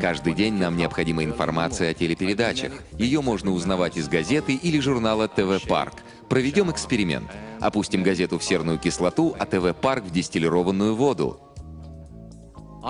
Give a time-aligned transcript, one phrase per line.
[0.00, 2.72] Каждый день нам необходима информация о телепередачах.
[2.98, 5.94] Ее можно узнавать из газеты или журнала ТВ Парк.
[6.28, 7.30] Проведем эксперимент.
[7.60, 11.38] Опустим газету в серную кислоту, а ТВ Парк в дистиллированную воду.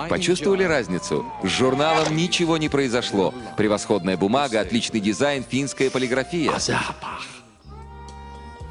[0.09, 1.23] Почувствовали разницу?
[1.43, 3.31] С журналом ничего не произошло.
[3.55, 6.57] Превосходная бумага, отличный дизайн, финская полиграфия.
[6.57, 7.23] Запах.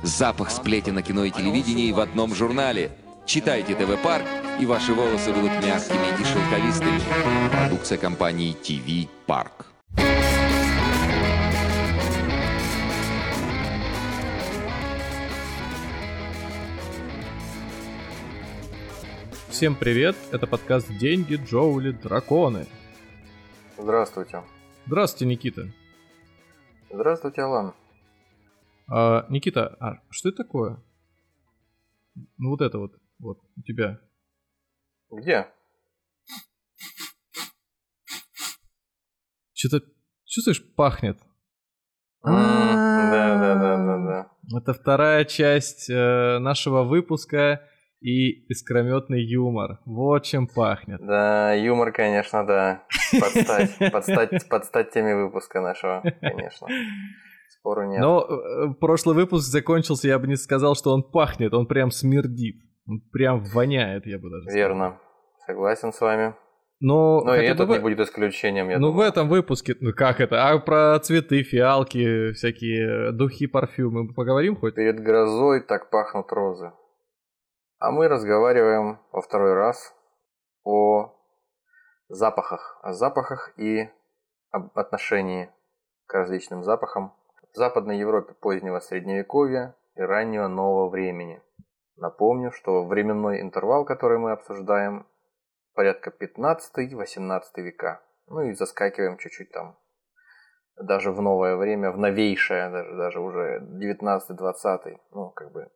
[0.03, 2.91] Запах сплетен на кино и телевидении в одном журнале.
[3.27, 4.27] Читайте ТВ Парк,
[4.61, 7.01] и ваши волосы будут мягкими и шелковистыми.
[7.51, 9.67] Продукция компании ТВ Парк.
[19.49, 22.67] Всем привет, это подкаст «Деньги, Джоули, Драконы».
[23.79, 24.43] Здравствуйте.
[24.85, 25.71] Здравствуйте, Никита.
[26.91, 27.73] Здравствуйте, Алан.
[28.87, 30.77] А, Никита, а что это такое?
[32.37, 34.01] Ну вот это вот, вот, у тебя.
[35.11, 35.49] Где?
[39.53, 39.87] Что-то,
[40.27, 41.19] чувствуешь, пахнет?
[42.23, 44.59] Да, да, да, да, да.
[44.59, 47.63] Это вторая часть э, нашего выпуска
[48.01, 49.81] и искрометный юмор.
[49.87, 51.01] Вот чем пахнет.
[51.01, 52.85] Да, юмор, конечно, да.
[53.19, 56.67] Подстать, подстать, подстать теме выпуска нашего, конечно.
[57.49, 58.01] Спору нет.
[58.01, 62.57] Но э, прошлый выпуск закончился, я бы не сказал, что он пахнет, он прям смердит.
[62.87, 64.57] Он прям воняет, я бы даже сказал.
[64.59, 65.01] Верно.
[65.47, 66.35] Согласен с вами.
[66.81, 69.09] Но, Но и бы этот в- не будет исключением, я Ну, в думаю.
[69.09, 70.49] этом выпуске, ну как это?
[70.49, 74.75] А про цветы, фиалки, всякие духи, парфюмы поговорим хоть?
[74.75, 76.73] Перед грозой так пахнут розы.
[77.79, 79.95] А мы разговариваем во второй раз
[80.65, 81.15] о
[82.09, 82.79] запахах.
[82.83, 83.89] О запахах и
[84.51, 85.49] об отношении
[86.07, 87.13] к различным запахам
[87.53, 91.41] в Западной Европе позднего Средневековья и раннего Нового времени.
[91.97, 95.07] Напомню, что временной интервал, который мы обсуждаем,
[95.75, 98.03] порядка 15-18 века.
[98.27, 99.79] Ну и заскакиваем чуть-чуть там
[100.77, 105.71] даже в новое время, в новейшее, даже, даже уже 19-20, ну, как бы,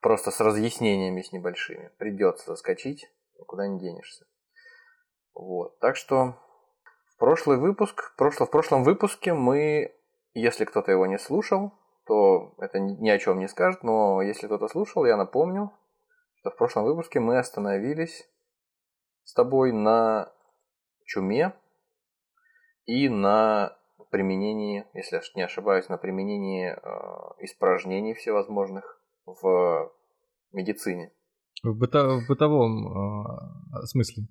[0.00, 1.92] просто с разъяснениями с небольшими.
[1.98, 3.06] Придется заскочить,
[3.38, 4.26] никуда не денешься.
[5.34, 6.36] Вот, так что
[7.14, 9.94] в прошлый выпуск, прошло, в прошлом выпуске мы,
[10.34, 11.72] если кто-то его не слушал,
[12.10, 15.70] то это ни о чем не скажет, но если кто-то слушал, я напомню,
[16.40, 18.28] что в прошлом выпуске мы остановились
[19.22, 20.32] с тобой на
[21.04, 21.54] чуме
[22.84, 23.76] и на
[24.10, 29.92] применении, если я не ошибаюсь, на применении э, испражнений всевозможных в
[30.50, 31.12] медицине.
[31.62, 34.24] В, быто- в бытовом э, смысле,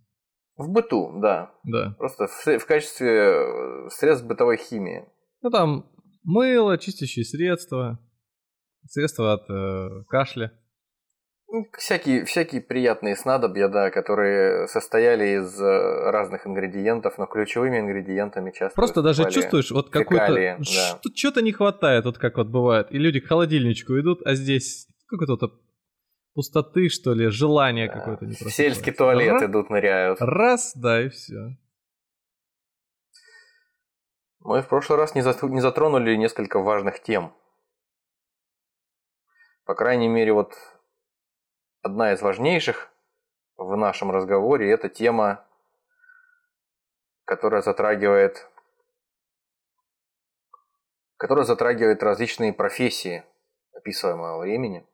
[0.57, 1.53] В быту, да.
[1.63, 1.95] да.
[1.97, 5.07] Просто в, в качестве э, средств бытовой химии.
[5.41, 5.85] Ну там
[6.29, 8.00] мыло, чистящие средства,
[8.88, 10.51] средства от э, кашля.
[11.51, 18.51] Ну, Всякие, всякие приятные снадобья, да, которые состояли из э, разных ингредиентов, но ключевыми ингредиентами
[18.51, 20.34] часто Просто даже чувствуешь, вот какой-то...
[20.35, 20.63] да.
[20.63, 22.91] Что- Что-то не хватает, вот как вот бывает.
[22.91, 25.50] И люди к холодильничку идут, а здесь какой-то
[26.35, 27.94] пустоты, что ли, желание Да.
[27.95, 30.19] какое-то не сельский туалет Ра- идут, ныряют.
[30.22, 31.57] Раз, да, и все.
[34.41, 37.33] Мы в прошлый раз не, зат- не затронули несколько важных тем.
[39.66, 40.55] По крайней мере, вот
[41.81, 42.89] одна из важнейших
[43.57, 45.45] в нашем разговоре– это тема,
[47.25, 48.50] которая затрагивает,
[51.17, 53.25] которая затрагивает различные профессии
[53.73, 54.88] описываемого времени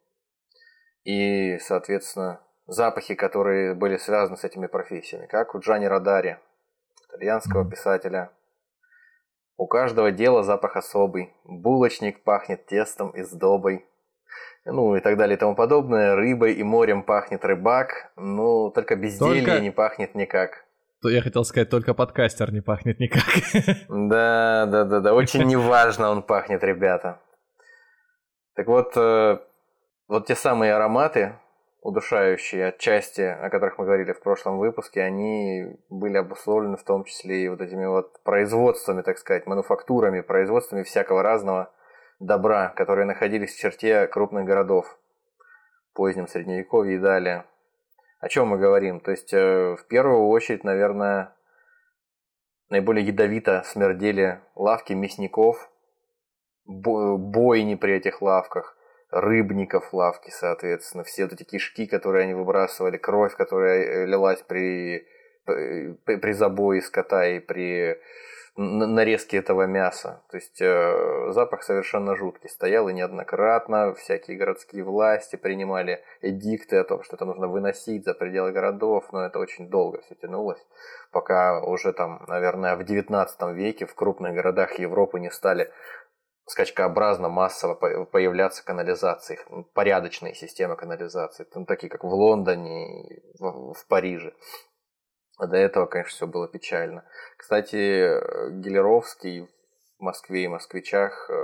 [1.04, 6.38] и, соответственно, запахи, которые были связаны с этими профессиями, как у Джани Родари,
[7.08, 8.32] итальянского писателя–
[9.58, 11.34] у каждого дела запах особый.
[11.44, 13.86] Булочник пахнет тестом и сдобой.
[14.66, 16.16] Ну и так далее и тому подобное.
[16.16, 18.12] Рыбой и морем пахнет рыбак.
[18.16, 20.66] Ну, только безделье Только- не пахнет никак.
[21.02, 23.24] То я хотел сказать, только подкастер не пахнет никак.
[23.90, 25.14] Да, да, да, да.
[25.14, 27.20] Очень неважно он пахнет, ребята.
[28.56, 29.38] Так вот, э,
[30.08, 31.36] вот те самые ароматы,
[31.86, 37.44] удушающие отчасти, о которых мы говорили в прошлом выпуске, они были обусловлены в том числе
[37.44, 41.72] и вот этими вот производствами, так сказать, мануфактурами, производствами всякого разного
[42.20, 44.98] добра, которые находились в черте крупных городов
[45.94, 47.46] позднем Средневековье и далее.
[48.20, 49.00] О чем мы говорим?
[49.00, 51.36] То есть, э, в первую очередь, наверное,
[52.70, 55.70] наиболее ядовито смердели лавки мясников,
[56.66, 58.76] бо- бойни при этих лавках,
[59.16, 65.08] рыбников лавки, соответственно, все вот эти кишки, которые они выбрасывали, кровь, которая э, лилась при,
[65.46, 67.98] при, при забое скота и при
[68.58, 70.22] нарезки этого мяса.
[70.30, 72.50] То есть э, запах совершенно жуткий.
[72.50, 78.14] Стоял и неоднократно всякие городские власти принимали эдикты о том, что это нужно выносить за
[78.14, 80.66] пределы городов, но это очень долго все тянулось,
[81.12, 85.72] пока уже там, наверное, в 19 веке в крупных городах Европы не стали
[86.46, 87.74] скачкообразно массово
[88.06, 89.40] появляться канализации,
[89.74, 94.34] порядочные системы канализации, ну, такие как в Лондоне и в Париже.
[95.38, 97.04] А до этого, конечно, все было печально.
[97.38, 97.72] Кстати,
[98.62, 99.50] Гелеровский
[100.00, 101.36] в Москве и москвичах, э,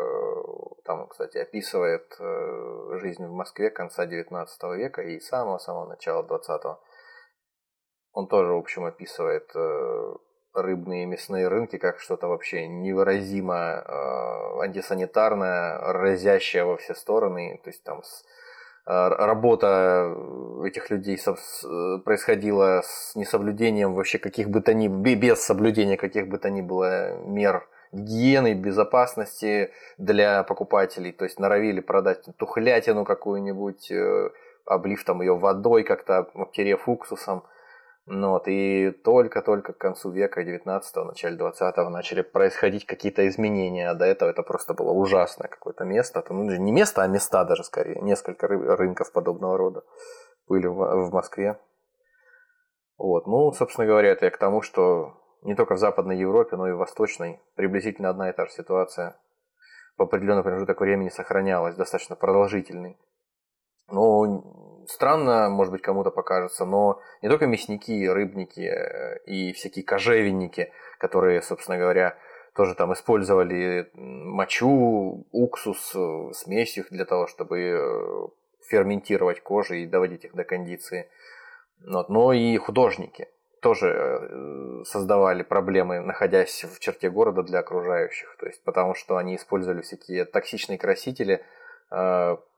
[0.86, 6.62] там, кстати, описывает э, жизнь в Москве конца 19 века и самого-самого начала 20
[8.14, 10.14] Он тоже, в общем, описывает э,
[10.54, 13.84] рыбные и мясные рынки как что-то вообще невыразимо
[14.62, 17.60] антисанитарное, разящее во все стороны.
[17.64, 18.24] То есть там с
[18.86, 20.16] Э, работа
[20.66, 21.20] этих людей
[22.04, 27.16] происходила с несоблюдением вообще каких бы то ни без соблюдения каких бы то ни было
[27.26, 31.12] мер гигиены, безопасности для покупателей.
[31.12, 34.30] То есть норовили продать тухлятину какую-нибудь, э,
[34.66, 37.44] облив там ее водой, как-то обтерев уксусом.
[38.08, 43.94] Ну, вот, и только-только к концу века 19-го, начале 20-го начали происходить какие-то изменения, а
[43.94, 46.24] до этого это просто было ужасное какое-то место.
[46.30, 48.02] Ну, не место, а места даже скорее.
[48.02, 49.84] Несколько рынков подобного рода
[50.48, 51.60] были в Москве.
[52.98, 53.28] Вот.
[53.28, 55.14] Ну, собственно говоря, это я к тому, что
[55.44, 59.16] не только в Западной Европе, но и в Восточной приблизительно одна и та же ситуация
[59.98, 62.98] в определенный промежуток времени сохранялась, достаточно продолжительный.
[63.90, 64.26] Но
[64.92, 71.42] странно, может быть, кому-то покажется, но не только мясники, рыбники э, и всякие кожевенники, которые,
[71.42, 72.18] собственно говоря,
[72.56, 78.28] тоже там использовали мочу, уксус, э, смесь их для того, чтобы э,
[78.70, 81.10] ферментировать кожу и доводить их до кондиции.
[81.86, 82.10] Вот.
[82.10, 83.28] Но и художники
[83.62, 88.36] тоже создавали проблемы, находясь в черте города для окружающих.
[88.40, 91.44] То есть потому что они использовали всякие токсичные красители–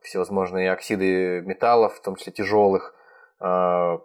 [0.04, 2.94] всевозможные оксиды металлов, в том числе тяжелых,
[3.40, 3.98] э,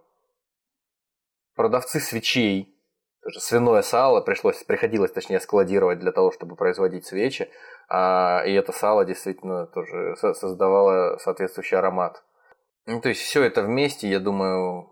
[1.55, 2.75] продавцы свечей,
[3.23, 7.51] тоже свиное сало пришлось, приходилось точнее складировать для того, чтобы производить свечи,
[7.89, 12.23] а, и это сало действительно тоже создавало соответствующий аромат.
[12.87, 14.89] Ну, то есть все это вместе, я думаю,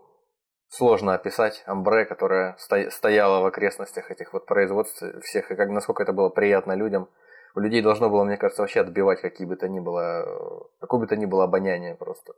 [0.69, 1.63] сложно описать.
[1.65, 6.73] Амбре, которое стояло в окрестностях этих вот производств всех, и как, насколько это было приятно
[6.73, 7.09] людям–
[7.57, 11.07] у людей должно было, мне кажется, вообще отбивать какие бы то ни было, какое бы
[11.07, 12.33] то ни было обоняние просто.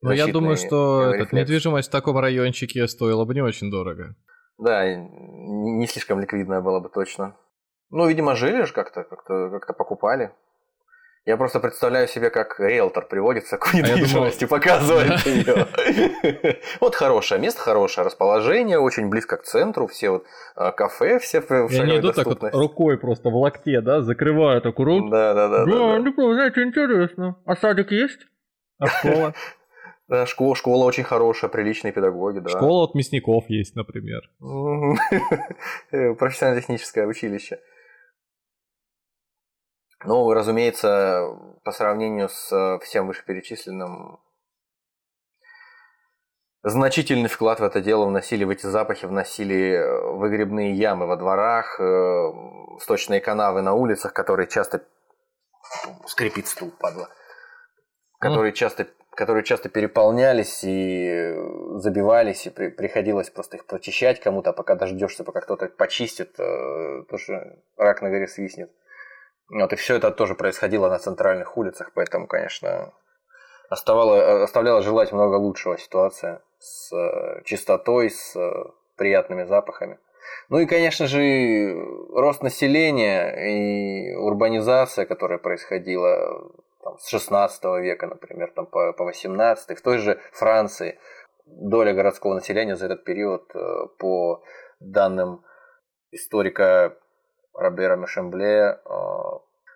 [0.00, 4.16] Ну, я думаю, что этот, недвижимость в таком райончике стоила бы не очень дорого.
[4.56, 7.36] Да, не слишком ликвидная была бы точно.
[7.90, 10.32] Ну, видимо, жили же как-то, как-то, как-то покупали.
[11.24, 16.58] Я просто представляю себе, как риэлтор приводится к недвижимости, а показывает ее.
[16.80, 20.24] Вот хорошее место, хорошее расположение, очень близко к центру, все вот
[20.56, 24.66] а, кафе, все в И они идут так вот рукой просто в локте, да, закрывают
[24.66, 25.10] аккурат.
[25.10, 25.64] Да, да, да.
[25.64, 27.36] Да, ну, знаете, интересно.
[27.44, 28.20] А садик есть?
[28.78, 29.34] А школа?
[30.08, 32.50] Да, школа, школа очень хорошая, приличные педагоги, да.
[32.50, 34.20] Школа от мясников есть, например.
[36.18, 37.60] Профессионально-техническое училище.
[40.04, 44.18] Ну, разумеется, по сравнению с э, всем вышеперечисленным,
[46.64, 51.78] значительный вклад в это дело вносили, в эти запахи вносили э, выгребные ямы во дворах,
[51.80, 52.32] э,
[52.80, 54.82] сточные канавы на улицах, которые часто...
[56.06, 57.08] Скрипит стул, падла.
[58.18, 61.34] Которые часто которые часто переполнялись и
[61.74, 67.18] забивались, и при, приходилось просто их прочищать кому-то, а пока дождешься, пока кто-то почистит, то
[67.18, 68.70] что рак на горе свистнет.
[69.52, 72.94] Вот, и все это тоже происходило на центральных улицах, поэтому, конечно,
[73.68, 78.50] оставало, оставляло желать много лучшего ситуация с э, чистотой, с э,
[78.96, 79.98] приятными запахами.
[80.48, 81.74] Ну и, конечно же,
[82.14, 86.50] рост населения и урбанизация, которая происходила
[86.82, 90.98] там, с 16 века, например, там, по, по 18 в той же Франции
[91.44, 94.42] доля городского населения за этот период, э, по
[94.80, 95.44] данным
[96.10, 96.96] историка
[97.54, 98.90] Робера Мешембле э,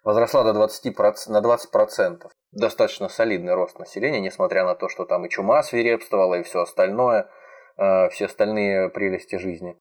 [0.03, 2.31] возросла до 20, на 20%.
[2.53, 7.29] Достаточно солидный рост населения, несмотря на то, что там и чума свирепствовала, и все остальное,
[7.77, 9.79] э, все остальные прелести жизни.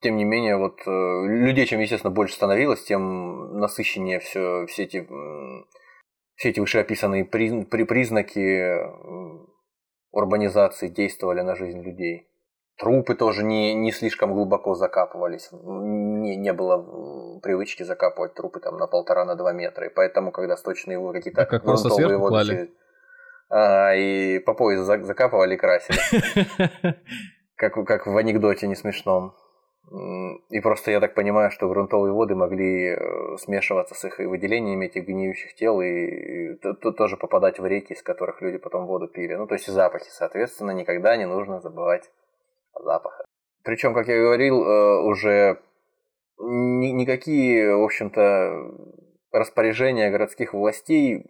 [0.00, 5.06] Тем не менее, вот э, людей, чем, естественно, больше становилось, тем насыщеннее все, все эти
[6.36, 8.78] все эти вышеописанные при, при, признаки
[10.10, 12.29] урбанизации действовали на жизнь людей.
[12.80, 15.50] Трупы тоже не, не слишком глубоко закапывались.
[15.52, 19.86] Не, не было привычки закапывать трупы там на полтора, на два метра.
[19.86, 22.28] И поэтому, когда сточные воды какие-то как грунтовые воды...
[22.28, 22.70] Клали.
[23.50, 25.98] А, и по пояс закапывали и красили.
[27.56, 29.34] Как, как в анекдоте не смешном.
[30.48, 35.04] И просто я так понимаю, что грунтовые воды могли э, смешиваться с их выделениями этих
[35.04, 36.58] гниющих тел и, и
[36.96, 39.34] тоже попадать в реки, из которых люди потом воду пили.
[39.34, 42.08] Ну, то есть запахи, соответственно, никогда не нужно забывать
[42.72, 43.24] о запахах.
[43.62, 45.60] Причем, как я говорил, э, уже
[46.38, 48.72] никакие, в общем-то,
[49.32, 51.26] распоряжения городских властей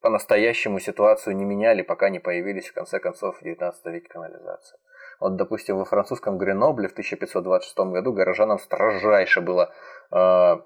[0.00, 4.78] по-настоящему ситуацию не меняли, пока не появились, в конце концов, в 19 веке канализация.
[5.20, 9.70] Вот, допустим, во французском Гренобле в 1526 году горожанам строжайше было,
[10.10, 10.64] э, от,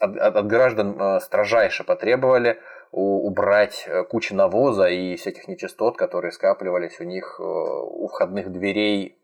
[0.00, 2.58] от граждан э, строжайше потребовали
[2.90, 9.16] у, убрать э, кучу навоза и всяких нечистот, которые скапливались у них у входных дверей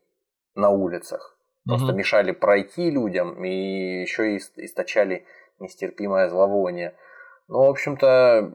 [0.58, 1.36] на улицах.
[1.66, 1.96] Просто mm-hmm.
[1.96, 5.24] мешали пройти людям и еще и источали
[5.60, 6.94] нестерпимое зловоние.
[7.48, 8.54] Ну, в общем-то,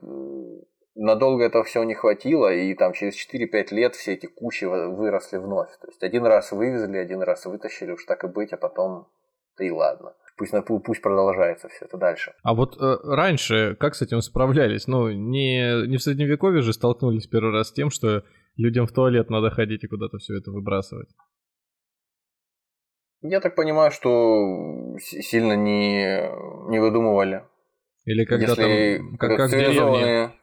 [0.95, 5.69] надолго этого всего не хватило, и там через 4-5 лет все эти кучи выросли вновь.
[5.79, 9.07] То есть один раз вывезли, один раз вытащили, уж так и быть, а потом
[9.57, 10.13] да и ладно.
[10.36, 12.33] Пусть, пусть продолжается все это дальше.
[12.41, 14.88] А вот э, раньше как с этим справлялись?
[14.88, 18.24] Ну, не, не в средневековье же столкнулись первый раз с тем, что
[18.57, 21.10] людям в туалет надо ходить и куда-то все это выбрасывать.
[23.24, 26.30] Я так понимаю, что сильно не,
[26.70, 27.44] не выдумывали.
[28.06, 30.34] Или когда Если там, как, как деревне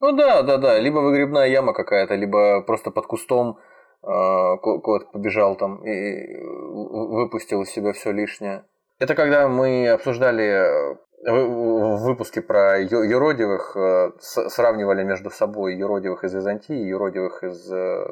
[0.00, 0.78] ну да, да, да.
[0.78, 3.58] Либо выгребная яма какая-то, либо просто под кустом
[4.02, 8.64] э, кот побежал там и выпустил из себя все лишнее.
[8.98, 16.34] Это когда мы обсуждали э, в выпуске про юродивых, э, сравнивали между собой юродивых из
[16.34, 18.06] Византии и юродивых из, э,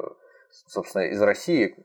[0.67, 1.75] собственно, из России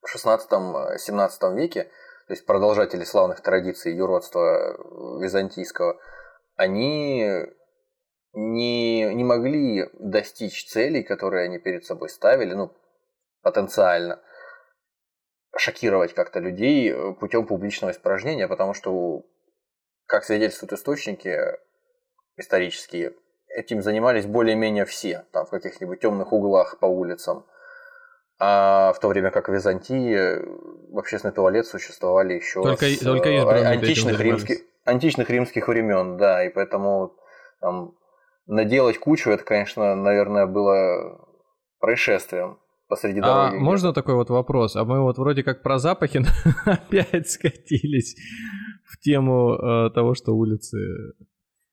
[0.00, 1.84] в 16-17 веке,
[2.26, 4.76] то есть продолжатели славных традиций юродства
[5.20, 5.98] византийского,
[6.56, 7.24] они
[8.32, 12.72] не, не могли достичь целей, которые они перед собой ставили, ну,
[13.42, 14.20] потенциально,
[15.56, 19.24] шокировать как-то людей э, путем публичного испражнения, потому что,
[20.06, 21.38] как свидетельствуют источники
[22.36, 23.14] исторические,
[23.48, 27.46] этим занимались более-менее все, там в каких-нибудь темных углах по улицам.
[28.40, 33.64] А в то время как в Византии общественный туалет существовали еще только, с только э,
[33.64, 37.16] античных, римских, античных римских времен, да, и поэтому
[37.60, 37.94] там
[38.46, 41.18] наделать кучу, это, конечно, наверное, было
[41.80, 43.56] происшествием посреди дороги.
[43.56, 44.76] А можно такой вот вопрос?
[44.76, 46.22] А мы вот вроде как про запахи
[46.64, 48.16] опять скатились
[48.84, 50.78] в тему э, того, что улицы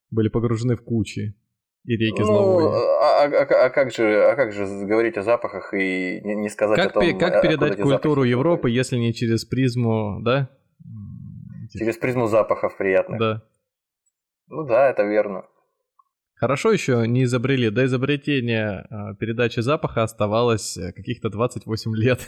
[0.09, 1.35] были погружены в кучи
[1.85, 2.69] и реки ну, зловония.
[2.69, 6.49] А, а, а, а, как же, а как же говорить о запахах и не, не
[6.49, 10.49] сказать как, о том, Как передать культуру Европы, если не через призму, да?
[11.71, 13.19] Через призму запахов приятных.
[13.19, 13.41] Да.
[14.47, 15.45] Ну да, это верно.
[16.35, 17.69] Хорошо еще не изобрели.
[17.69, 22.27] До изобретения э, передачи запаха оставалось э, каких-то 28 лет.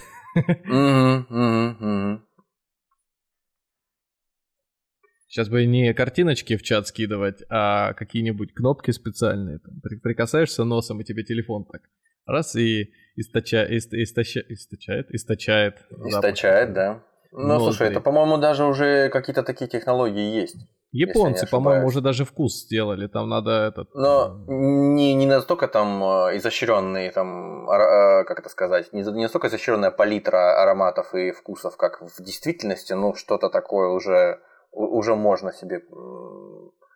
[5.28, 9.60] Сейчас бы не картиночки в чат скидывать, а какие-нибудь кнопки специальные.
[9.60, 11.82] Там, прикасаешься носом, и тебе телефон так
[12.28, 15.76] раз и источа, ист, источа, источает, источает.
[16.06, 17.04] Источает, да.
[17.32, 20.58] Ну, слушай, это, по-моему, даже уже какие-то такие технологии есть.
[20.92, 23.08] Японцы, по-моему, уже даже вкус сделали.
[23.08, 23.94] Там надо этот.
[23.94, 29.24] Но э, не, не настолько там э, изощренный, там, э, как это сказать, не, не
[29.24, 34.40] настолько изощренная палитра ароматов и вкусов, как в действительности, ну, что-то такое уже,
[34.72, 35.82] уже можно себе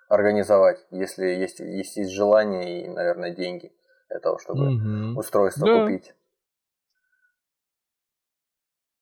[0.10, 3.74] организовать, если есть, есть, есть желание и, наверное, деньги
[4.10, 5.20] для того, чтобы угу.
[5.20, 5.82] устройство да.
[5.82, 6.14] купить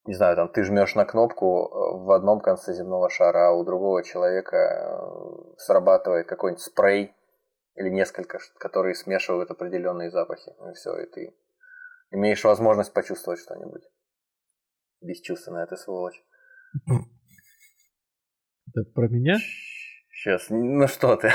[0.09, 3.63] не знаю, там ты жмешь на кнопку э, в одном конце земного шара, а у
[3.63, 7.13] другого человека э, срабатывает какой-нибудь спрей
[7.75, 10.51] или несколько, которые смешивают определенные запахи.
[10.71, 11.38] И все, и ты
[12.09, 13.83] имеешь возможность почувствовать что-нибудь.
[15.01, 16.23] Бесчувственная ты сволочь.
[18.75, 19.38] Это про меня?
[20.11, 21.31] Сейчас, ну что ты.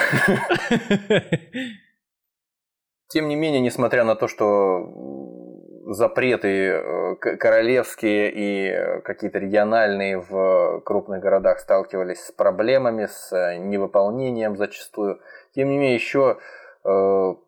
[3.08, 10.80] Тем не менее, несмотря на то, что запреты э, королевские и э, какие-то региональные в
[10.84, 15.20] крупных городах сталкивались с проблемами, с э, невыполнением зачастую.
[15.54, 16.38] Тем не менее, еще
[16.82, 17.38] в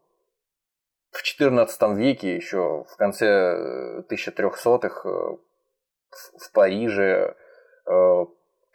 [1.13, 7.37] XIV веке, еще в конце 1300-х в Париже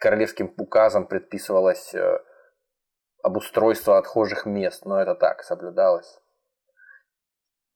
[0.02, 1.94] королевским указом предписывалось
[3.22, 6.22] обустройство отхожих мест, но это так, соблюдалось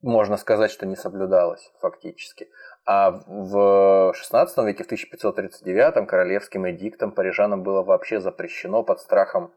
[0.07, 2.49] можно сказать, что не соблюдалось фактически.
[2.85, 9.53] А в XVI веке, в 1539 королевским эдиктом парижанам было вообще запрещено под страхом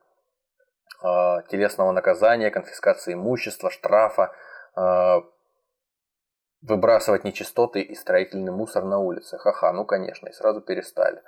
[1.03, 1.05] э,
[1.49, 4.33] телесного наказания, конфискации имущества, штрафа,
[4.75, 5.21] э,
[6.61, 9.45] выбрасывать нечистоты и строительный мусор на улицах.
[9.45, 11.21] Ага, ну конечно, и сразу перестали.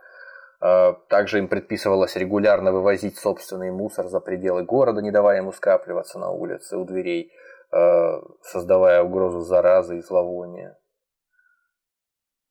[0.62, 6.20] Э, также им предписывалось регулярно вывозить собственный мусор за пределы города, не давая ему скапливаться
[6.20, 7.32] на улице у дверей,
[7.72, 10.78] э, создавая угрозу заразы и зловония.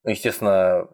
[0.03, 0.89] Естественно,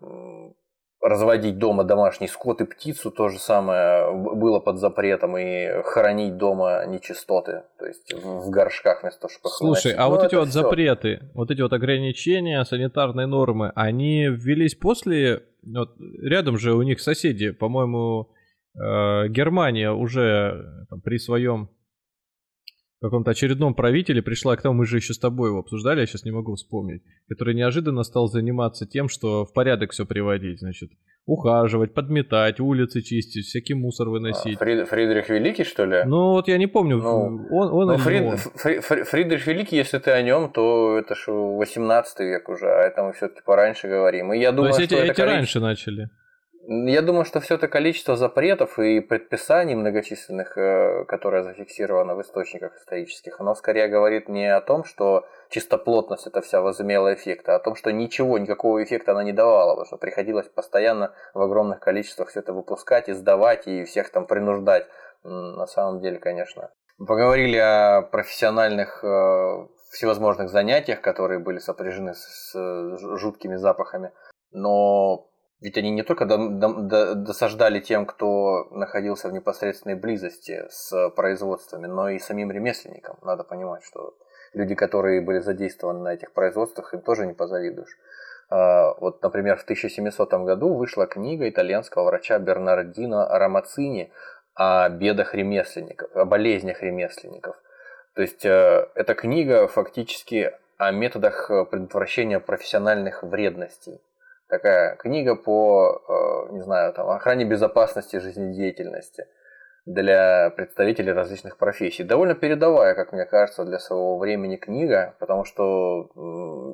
[1.06, 6.84] разводить дома домашний скот и птицу то же самое было под запретом и хоронить дома
[6.86, 10.62] нечистоты, то есть в горшках вместо того, чтобы Слушай, а вот эти вот все.
[10.62, 17.00] запреты, вот эти вот ограничения, санитарные нормы, они ввелись после, вот рядом же у них
[17.00, 18.30] соседи, по-моему,
[18.74, 21.70] э, Германия уже там, при своем
[23.00, 26.24] каком-то очередном правителе пришла к тому, мы же еще с тобой его обсуждали, я сейчас
[26.24, 30.90] не могу вспомнить, который неожиданно стал заниматься тем, что в порядок все приводить, значит,
[31.26, 34.56] ухаживать, подметать, улицы чистить, всякий мусор выносить.
[34.56, 36.04] А, Фрид, Фридрих Великий, что ли?
[36.06, 38.36] Ну, вот я не помню, ну, он, он ну, Фрид, он?
[38.36, 42.82] Фри, Фри, Фридрих Великий, если ты о нем, то это же 18 век уже, а
[42.82, 44.32] это мы все-таки пораньше говорим.
[44.32, 46.08] И я думаю, то есть эти, эти раньше начали?
[46.68, 52.76] Я думаю, что все это количество запретов и предписаний многочисленных, э, которое зафиксировано в источниках
[52.76, 57.60] исторических, оно скорее говорит не о том, что чистоплотность это вся возымела эффект, а о
[57.60, 62.30] том, что ничего, никакого эффекта она не давала, потому что приходилось постоянно в огромных количествах
[62.30, 64.88] все это выпускать, издавать и всех там принуждать.
[65.22, 66.72] На самом деле, конечно.
[66.98, 74.10] Поговорили о профессиональных э, всевозможных занятиях, которые были сопряжены с жуткими запахами,
[74.50, 75.28] но
[75.66, 82.20] ведь они не только досаждали тем, кто находился в непосредственной близости с производствами, но и
[82.20, 83.16] самим ремесленникам.
[83.22, 84.14] Надо понимать, что
[84.54, 87.98] люди, которые были задействованы на этих производствах, им тоже не позавидуешь.
[88.48, 94.12] А, вот, например, в 1700 году вышла книга итальянского врача Бернардино Рамацини
[94.54, 97.56] о бедах ремесленников, о болезнях ремесленников.
[98.14, 104.00] То есть э, эта книга фактически о методах предотвращения профессиональных вредностей
[104.48, 109.26] такая книга по, э, не знаю, там, охране безопасности жизнедеятельности
[109.86, 112.02] для представителей различных профессий.
[112.02, 116.10] Довольно передовая, как мне кажется, для своего времени книга, потому что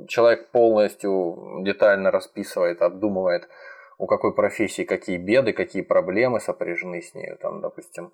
[0.08, 3.48] человек полностью детально расписывает, обдумывает,
[3.98, 7.34] у какой профессии какие беды, какие проблемы сопряжены с ней.
[7.40, 8.12] Там, допустим,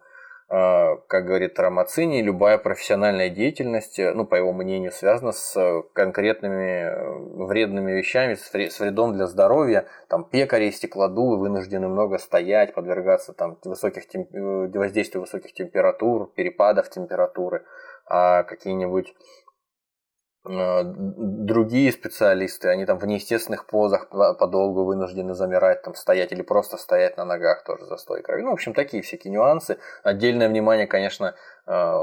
[0.49, 7.93] как говорит Рамацини, любая профессиональная деятельность, ну, по его мнению, связана с конкретными э, вредными
[7.93, 9.87] вещами, с вредом для здоровья.
[10.09, 17.65] Там пекари стеклодувы вынуждены много стоять, подвергаться там, высоких, э, воздействию высоких температур, перепадов температуры.
[18.07, 19.48] А какие-нибудь Э,
[20.49, 27.17] другие специалисты, они там в неестественных позах подолгу вынуждены замирать, там стоять или просто стоять
[27.17, 28.43] на ногах тоже за стойкой.
[28.43, 29.79] Ну, в общем, такие всякие нюансы.
[30.03, 31.35] Отдельное внимание, конечно,
[31.67, 31.95] э,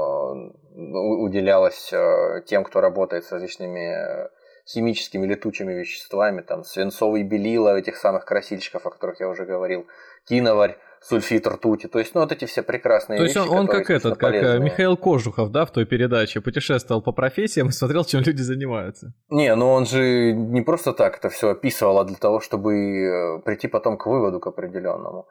[0.74, 4.28] уделялось э, тем, кто работает с различными
[4.66, 9.86] химическими летучими веществами, там свинцовый белила этих самых красильщиков, о которых я уже говорил,
[10.28, 11.86] киноварь, сульфид ртути.
[11.88, 14.32] То есть, ну, вот эти все прекрасные То вещи, есть он, он как этот, как
[14.32, 14.60] полезные.
[14.60, 19.12] Михаил Кожухов, да, в той передаче, путешествовал по профессиям и смотрел, чем люди занимаются.
[19.30, 23.42] Не, ну он же не просто так это все описывал, а для того, чтобы э,
[23.44, 25.26] прийти потом к выводу, к определенному,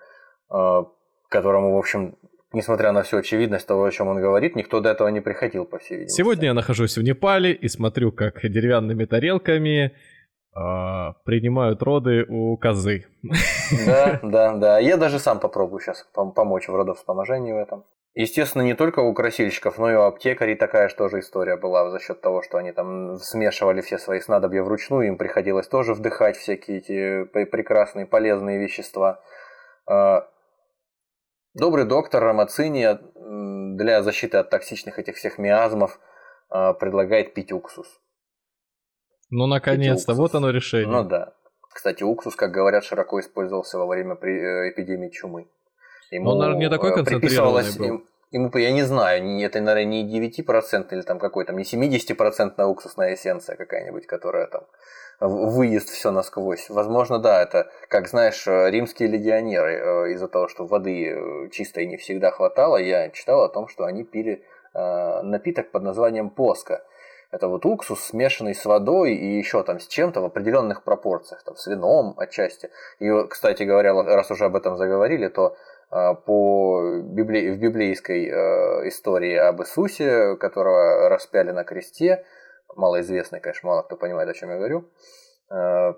[0.52, 0.84] э,
[1.30, 2.16] которому, в общем,
[2.54, 5.78] несмотря на всю очевидность того, о чем он говорит, никто до этого не приходил, по
[5.78, 6.18] всей видимости.
[6.18, 9.94] Сегодня я нахожусь в Непале и смотрю, как деревянными тарелками
[10.56, 13.06] а, принимают роды у козы.
[13.86, 14.80] Да, да, да.
[14.80, 17.84] Я даже сам попробую сейчас помочь в родовспоможении в этом.
[18.14, 22.00] Естественно, не только у красильщиков, но и у аптекарей такая же тоже история была за
[22.00, 26.78] счет того, что они там смешивали все свои снадобья вручную, им приходилось тоже вдыхать всякие
[26.78, 29.20] эти прекрасные полезные вещества.
[29.86, 30.30] А,
[31.54, 32.98] добрый доктор Рамацини
[33.76, 36.00] для защиты от токсичных этих всех миазмов
[36.50, 38.00] а, предлагает пить уксус.
[39.30, 40.88] Ну, наконец-то, вот оно решение.
[40.88, 41.34] Ну да.
[41.74, 45.48] Кстати, уксус, как говорят, широко использовался во время э, эпидемии чумы.
[46.10, 48.04] Ему он, наверное, не такой э, концентрированный был.
[48.32, 53.56] Ему, я не знаю, это, наверное, не 9% или там какой-то, не 70% уксусная эссенция
[53.56, 54.64] какая-нибудь, которая там
[55.20, 56.70] выезд все насквозь.
[56.70, 62.32] Возможно, да, это, как знаешь, э, римские легионеры, из-за того, что воды чистой не всегда
[62.32, 66.84] хватало, я читал о том, что они пили напиток под названием поска–
[67.32, 71.56] это вот уксус, смешанный с водой и еще там с чем-то в определенных пропорциях, там,
[71.56, 72.70] с вином отчасти.
[73.00, 75.56] И, кстати говоря, раз уже об этом заговорили, то
[75.90, 77.52] а, по библи...
[77.52, 82.26] в библейской э, истории об Иисусе, которого распяли на кресте,
[82.76, 84.90] малоизвестный, конечно, мало кто понимает, о чем я говорю,
[85.52, 85.94] э,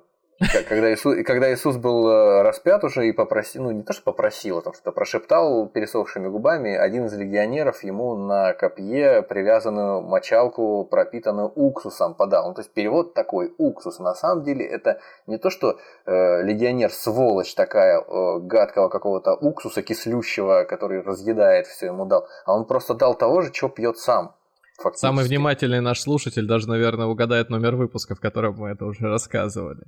[0.69, 4.59] когда Иисус, когда Иисус был э, распят уже и попросил, ну не то, что попросил,
[4.59, 11.51] а там что-то прошептал пересохшими губами, один из легионеров ему на копье привязанную мочалку, пропитанную
[11.55, 12.49] уксусом, подал.
[12.49, 13.99] Ну, то есть перевод такой, уксус.
[13.99, 19.81] На самом деле это не то, что э, легионер сволочь такая, э, гадкого какого-то уксуса
[19.81, 24.35] кислющего, который разъедает все ему дал, а он просто дал того же, что пьет сам.
[24.77, 25.07] Фактически.
[25.07, 29.85] Самый внимательный наш слушатель даже, наверное, угадает номер выпуска, в котором мы это уже рассказывали.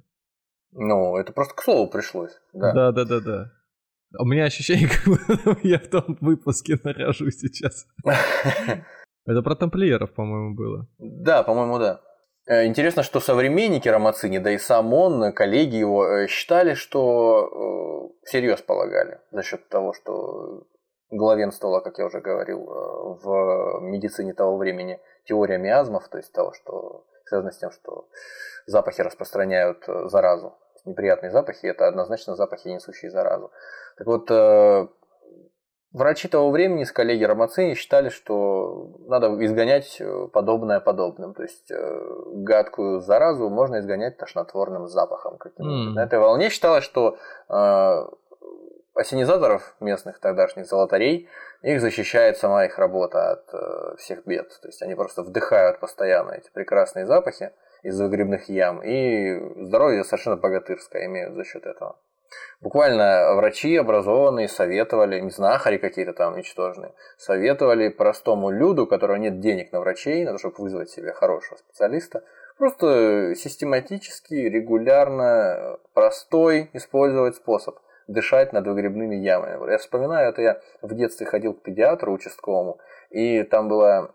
[0.71, 2.31] Ну, это просто к слову пришлось.
[2.53, 3.19] Да, да, да, да.
[3.19, 3.51] да.
[4.17, 7.85] У меня ощущение, как будто я в том выпуске нахожусь сейчас.
[9.25, 10.87] Это про тамплиеров, по-моему, было.
[10.97, 12.01] Да, по-моему, да.
[12.47, 18.25] Э, интересно, что современники Рамацини, да и сам он, коллеги его, э, считали, что э,
[18.25, 20.63] всерьез полагали за счет того, что
[21.11, 22.65] главенствовала, как я уже говорил,
[23.21, 28.07] в медицине того времени теория миазмов, то есть того, что связано с тем, что
[28.65, 30.57] запахи распространяют э, заразу.
[30.85, 33.51] Неприятные запахи– это однозначно запахи, несущие заразу.
[33.97, 34.87] Так вот, э,
[35.91, 41.33] врачи того времени с коллеги Рамацини считали, что надо изгонять э, подобное подобным.
[41.33, 45.37] То есть гадкую заразу можно изгонять тошнотворным запахом.
[45.59, 45.93] Mm.
[45.93, 47.17] На этой волне считалось, что
[48.99, 51.29] осенизаторов местных тогдашних золотарей,
[51.61, 54.49] их защищает сама их работа от всех бед.
[54.61, 57.51] То есть они просто вдыхают постоянно эти прекрасные запахи
[57.83, 61.97] из выгребных ям, и здоровье совершенно богатырское имеют за счет этого.
[62.61, 69.39] Буквально врачи образованные советовали, не знахари какие-то там ничтожные, советовали простому люду, у которого нет
[69.39, 72.23] денег на врачей, на то, чтобы вызвать себе хорошего специалиста,
[72.57, 77.77] просто систематически, регулярно, простой использовать способ
[78.09, 79.71] дышать над выгребными ямами.
[79.71, 82.79] Я вспоминаю, это я в детстве ходил к педиатру участковому,
[83.11, 84.09] и там была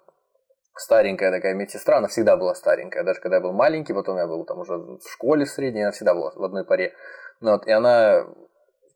[0.76, 4.44] старенькая такая медсестра, она всегда была старенькая, даже когда я был маленький, потом я был
[4.44, 6.92] там уже в школе средней, она всегда была в одной паре.
[7.40, 8.26] Ну, вот, и она,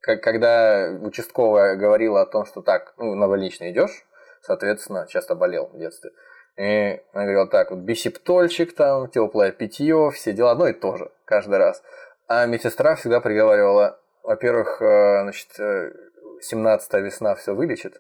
[0.00, 4.04] как, когда участковая говорила о том, что так, ну, на больничный идешь,
[4.42, 6.10] соответственно, часто болел в детстве,
[6.56, 11.12] и она говорила так, вот бисептольчик там, теплое питье, все дела, одно и то же,
[11.24, 11.84] каждый раз.
[12.26, 15.48] А медсестра всегда приговаривала, во-первых, э, значит,
[16.42, 17.94] 17 весна все вылечит,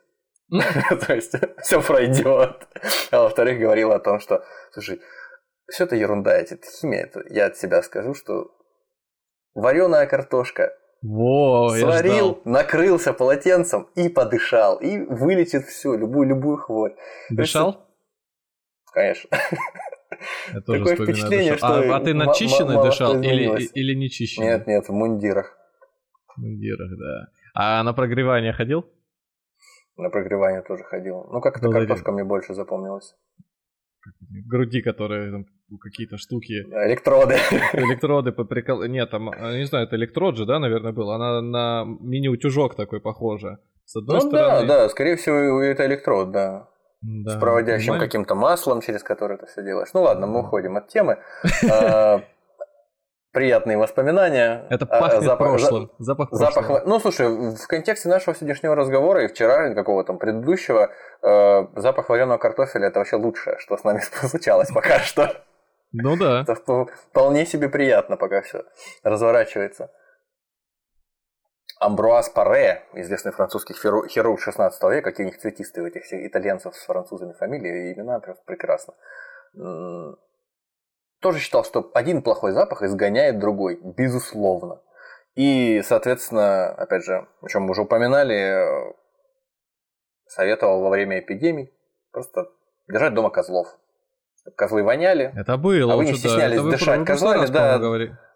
[1.06, 2.68] То есть все пройдет.
[3.10, 5.00] А во-вторых, говорил о том, что, слушай,
[5.70, 7.04] все это ерунда, это химия.
[7.04, 8.50] Это, я от себя скажу, что
[9.54, 14.78] вареная картошка Во, сварил, накрылся полотенцем и подышал.
[14.78, 16.94] И вылечит все, любую, любую хворь.
[17.28, 17.86] Дышал?
[18.92, 19.28] Конечно.
[20.52, 21.82] Я тоже Такое впечатление, дышал.
[21.82, 21.92] что...
[21.92, 24.48] А, а ты начищенный дышал или, или не чищенный?
[24.48, 25.57] Нет, нет, в мундирах.
[26.38, 27.28] В мундирах, да.
[27.54, 28.86] А на прогревание ходил?
[29.96, 31.26] На прогревание тоже ходил.
[31.32, 33.16] Ну, как эта картошка мне больше запомнилась.
[34.46, 35.46] Груди, которые там
[35.80, 36.64] какие-то штуки.
[36.86, 37.34] Электроды.
[37.72, 38.84] Электроды по прикол.
[38.84, 41.10] Нет, там, а, не знаю, это электрод же, да, наверное, был.
[41.10, 43.58] Она на мини-утюжок такой похожа.
[43.84, 44.66] С одной ну стороны...
[44.66, 46.68] да, да, скорее всего, это электрод, да.
[47.00, 49.88] Да, с проводящим каким-то маслом, через которое это все делаешь.
[49.94, 51.18] Ну ладно, мы уходим от темы.
[53.38, 54.66] Приятные воспоминания.
[54.68, 55.92] Это а, пахнет запах, прошлым.
[56.00, 60.90] Запах, запах Ну, слушай, в контексте нашего сегодняшнего разговора и вчера, какого-то там предыдущего,
[61.22, 65.30] э, запах вареного картофеля это вообще лучшее, что с нами случалось пока что.
[65.92, 66.42] Ну да.
[66.42, 68.64] Это вполне себе приятно, пока все
[69.04, 69.92] разворачивается.
[71.78, 76.74] Амбруаз Паре, известный французский хирург 16 века, какие у них цветистые у этих всех итальянцев
[76.74, 78.94] с французами фамилии, имена просто прекрасно
[81.20, 84.80] тоже считал, что один плохой запах изгоняет другой, безусловно.
[85.34, 88.94] И, соответственно, опять же, о чем мы уже упоминали,
[90.26, 91.72] советовал во время эпидемий
[92.12, 92.48] просто
[92.88, 93.68] держать дома козлов.
[94.56, 95.32] Козлы воняли.
[95.36, 95.92] Это было.
[95.92, 96.70] А вы не стеснялись да.
[96.70, 97.78] дышать козлами, да.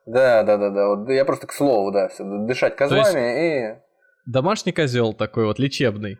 [0.04, 0.88] Да, да, да, да.
[0.88, 3.82] Вот я просто к слову, да, все, дышать козлами и.
[4.26, 6.18] Домашний козел такой вот лечебный.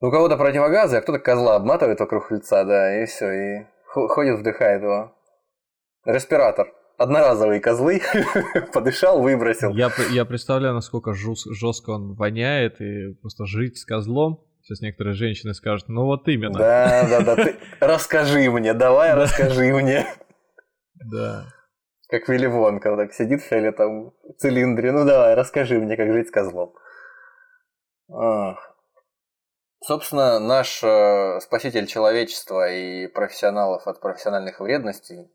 [0.00, 4.82] У кого-то противогазы, а кто-то козла обматывает вокруг лица, да, и все, и ходит, вдыхает
[4.82, 5.12] его.
[6.06, 6.72] Респиратор.
[6.98, 8.00] Одноразовые козлы,
[8.72, 9.70] подышал, выбросил.
[9.72, 14.42] Я, я представляю, насколько жестко он воняет, и просто жить с козлом.
[14.62, 16.58] Сейчас некоторые женщины скажут, ну вот именно.
[16.58, 20.06] Да, да, да, ты расскажи мне, давай расскажи мне.
[20.94, 21.44] Да.
[22.08, 26.30] Как Вилли Вонка, так сидит в фиолетовом цилиндре, ну давай, расскажи мне, как жить с
[26.30, 26.72] козлом.
[28.10, 28.74] Ах.
[29.84, 35.30] Собственно, наш э, спаситель человечества и профессионалов от профессиональных вредностей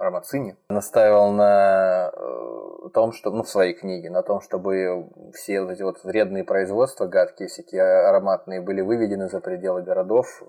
[0.00, 5.82] Рамацини настаивал на э, том, что, ну, в своей книге, на том, чтобы все эти
[5.82, 10.42] вот вредные производства, гадкие всякие ароматные, были выведены за пределы городов,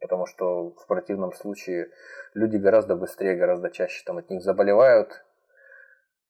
[0.00, 1.90] потому что в противном случае
[2.32, 5.24] люди гораздо быстрее, гораздо чаще там от них заболевают,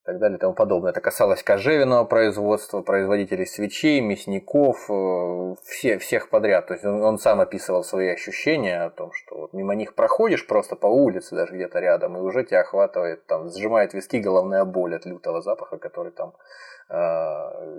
[0.04, 0.90] и так далее и тому подобное.
[0.90, 6.66] Это касалось кожевенного производства, производителей свечей, мясников, э, все, всех подряд.
[6.66, 10.46] То есть он, он сам описывал свои ощущения о том, что вот мимо них проходишь
[10.46, 14.94] просто по улице, даже где-то рядом, и уже тебя охватывает, там, сжимает виски головная боль
[14.94, 16.34] от лютого запаха, который там
[16.90, 16.94] э,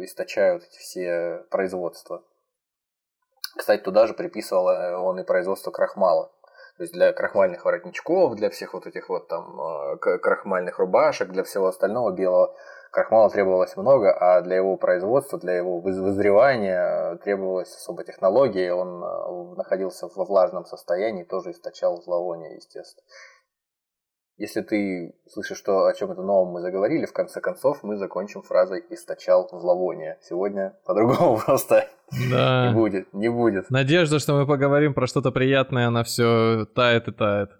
[0.03, 2.23] источают эти все производства.
[3.55, 6.31] Кстати, туда же приписывал э, он и производство крахмала.
[6.77, 11.43] То есть для крахмальных воротничков, для всех вот этих вот там э, крахмальных рубашек, для
[11.43, 12.53] всего остального белого
[12.91, 18.73] крахмала требовалось много, а для его производства, для его вызревания э, требовалась особая технология.
[18.73, 23.05] Он э, находился во влажном состоянии, тоже источал зловоние, естественно.
[24.37, 28.41] Если ты слышишь, что о чем это новом мы заговорили, в конце концов мы закончим
[28.41, 30.17] фразой «источал зловоние».
[30.21, 31.87] Сегодня по-другому просто
[32.29, 32.67] да.
[32.67, 33.69] не будет, не будет.
[33.69, 37.51] Надежда, что мы поговорим про что-то приятное, она все тает и тает.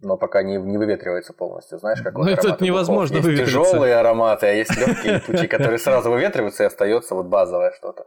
[0.00, 1.78] Но пока не, не выветривается полностью.
[1.78, 3.60] Знаешь, как Ну, это невозможно есть выветриться.
[3.60, 8.06] тяжелые ароматы, а есть легкие пути, которые сразу выветриваются, и остается вот базовое что-то.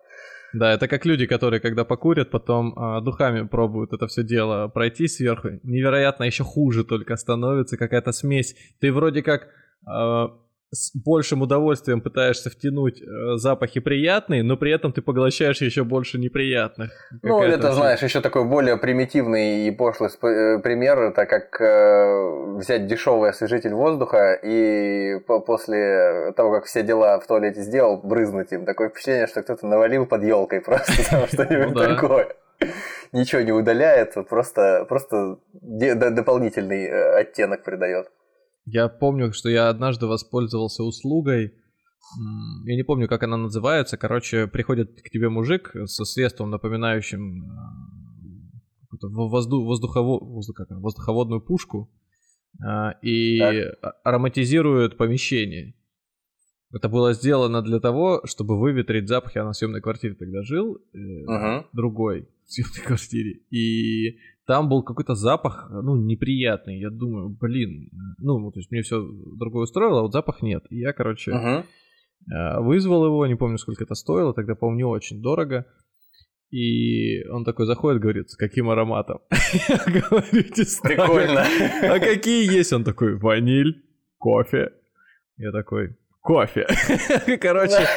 [0.53, 5.07] Да, это как люди, которые, когда покурят, потом э, духами пробуют это все дело пройти
[5.07, 5.49] сверху.
[5.63, 8.55] Невероятно, еще хуже только становится какая-то смесь.
[8.79, 9.47] Ты вроде как
[9.87, 10.27] э,
[10.73, 16.17] с большим удовольствием пытаешься втянуть э, запахи приятные, но при этом ты поглощаешь еще больше
[16.17, 16.91] неприятных.
[17.21, 17.75] Ну, это, вообще...
[17.75, 23.73] знаешь, еще такой более примитивный и пошлый э, пример, это как э, взять дешевый освежитель
[23.73, 28.65] воздуха и по после того, как все дела в туалете сделал, брызнуть им.
[28.65, 30.93] Такое впечатление, что кто-то навалил под елкой просто
[31.27, 32.29] что-нибудь ну такое.
[33.11, 38.07] Ничего не удаляет, просто, просто дополнительный э, оттенок придает.
[38.71, 41.53] Я помню, что я однажды воспользовался услугой,
[42.65, 43.97] я не помню, как она называется.
[43.97, 51.91] Короче, приходит к тебе мужик со средством, напоминающим э, возду, воздухово, воздух, воздуховодную пушку,
[52.65, 53.95] э, и так.
[54.03, 55.75] ароматизирует помещение.
[56.73, 59.37] Это было сделано для того, чтобы выветрить запахи.
[59.37, 61.65] Я на съемной квартире тогда жил, uh-huh.
[61.73, 63.41] другой в съемной квартире.
[63.49, 66.79] И там был какой-то запах, ну, неприятный.
[66.79, 69.01] Я думаю, блин, ну, то есть мне все
[69.37, 70.63] другое устроило, а вот запах нет.
[70.69, 72.61] И я, короче, uh-huh.
[72.61, 75.65] вызвал его, не помню, сколько это стоило, тогда, помню, очень дорого.
[76.49, 79.19] И он такой заходит, говорит, с каким ароматом?
[79.69, 80.27] Я говорю,
[80.83, 81.45] Прикольно.
[81.83, 82.73] А какие есть?
[82.73, 83.85] Он такой, ваниль,
[84.17, 84.73] кофе.
[85.37, 86.67] Я такой, кофе.
[87.41, 87.87] Короче,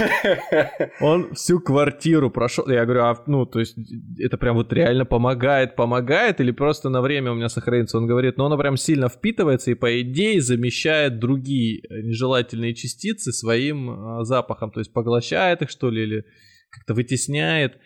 [1.01, 2.69] он всю квартиру прошел.
[2.69, 3.77] Я говорю, а, ну, то есть,
[4.19, 7.99] это прям вот реально помогает, помогает, или просто на время у меня сохранится?
[7.99, 13.91] Он говорит, ну, оно прям сильно впитывается и, по идее, замещает другие нежелательные частицы своим
[13.91, 16.25] а, запахом, то есть поглощает их, что ли, или
[16.71, 17.79] как-то вытесняет.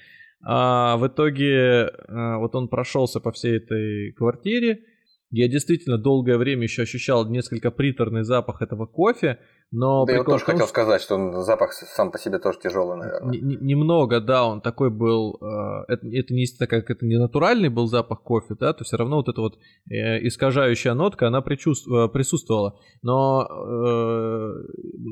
[0.44, 4.84] А в итоге а, вот он прошелся по всей этой квартире.
[5.30, 9.38] Я действительно долгое время еще ощущал несколько приторный запах этого кофе,
[9.70, 12.96] но да я тоже том, хотел сказать, что он, запах сам по себе тоже тяжелый,
[12.96, 13.38] наверное.
[13.38, 15.38] Немного, да, он такой был.
[15.42, 18.96] Э, это, это не так как это не натуральный был запах кофе, да, то все
[18.96, 19.58] равно вот эта вот
[19.90, 22.78] э, искажающая нотка, она причувств, присутствовала.
[23.02, 24.52] Но э,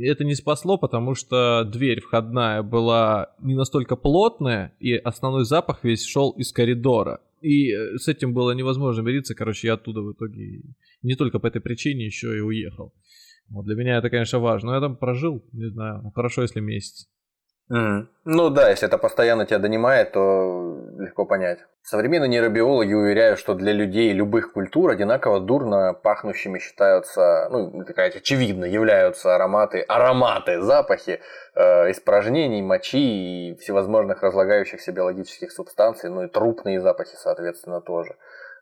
[0.04, 6.06] это не спасло, потому что дверь входная была не настолько плотная, и основной запах весь
[6.06, 7.20] шел из коридора.
[7.40, 9.34] И э, с этим было невозможно мириться.
[9.34, 10.62] Короче, я оттуда в итоге
[11.02, 12.92] не только по этой причине еще и уехал.
[13.48, 14.70] Вот для меня это, конечно, важно.
[14.70, 17.08] Но я там прожил, не знаю, хорошо, если месяц.
[17.70, 18.06] Mm.
[18.24, 21.58] Ну да, если это постоянно тебя донимает, то легко понять.
[21.82, 28.64] Современные нейробиологи уверяют, что для людей любых культур одинаково дурно пахнущими считаются, ну, такая очевидно,
[28.64, 31.20] являются ароматы, ароматы, запахи
[31.54, 38.16] э, испражнений, мочи и всевозможных разлагающихся биологических субстанций, ну и трупные запахи, соответственно, тоже.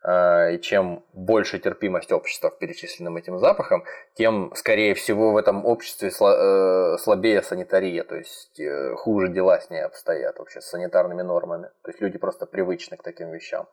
[0.07, 5.65] А, и чем больше терпимость общества к перечисленным этим запахам, тем, скорее всего, в этом
[5.65, 11.23] обществе э, слабее санитария, то есть э, хуже дела с ней обстоят вообще с санитарными
[11.23, 11.71] нормами.
[11.83, 13.67] То есть люди просто привычны к таким вещам,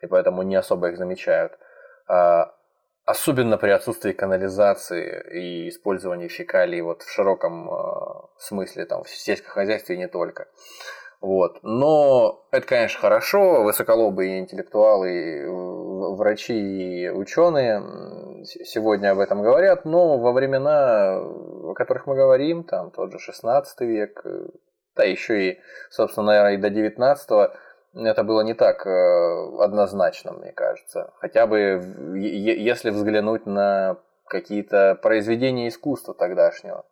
[0.00, 1.56] и поэтому не особо их замечают.
[2.08, 2.52] А,
[3.04, 9.52] особенно при отсутствии канализации и использовании фекалий вот в широком э, смысле, там, в сельском
[9.52, 10.48] хозяйстве и не только.
[11.20, 11.58] Вот.
[11.62, 13.62] Но это, конечно, хорошо.
[13.62, 15.46] Высоколобые интеллектуалы,
[16.16, 17.82] врачи и ученые
[18.44, 23.80] сегодня об этом говорят, но во времена, о которых мы говорим, там тот же 16
[23.80, 24.24] век,
[24.94, 27.50] да еще и, собственно, наверное, и до 19
[27.94, 31.12] это было не так э, однозначно, мне кажется.
[31.18, 31.82] Хотя бы
[32.14, 36.84] если взглянуть на какие-то произведения искусства тогдашнего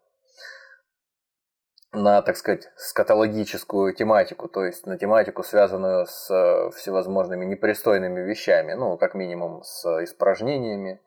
[1.94, 8.74] на, так сказать, скатологическую тематику, то есть на тематику, связанную с э, всевозможными непристойными вещами,
[8.74, 11.00] ну, как минимум с испражнениями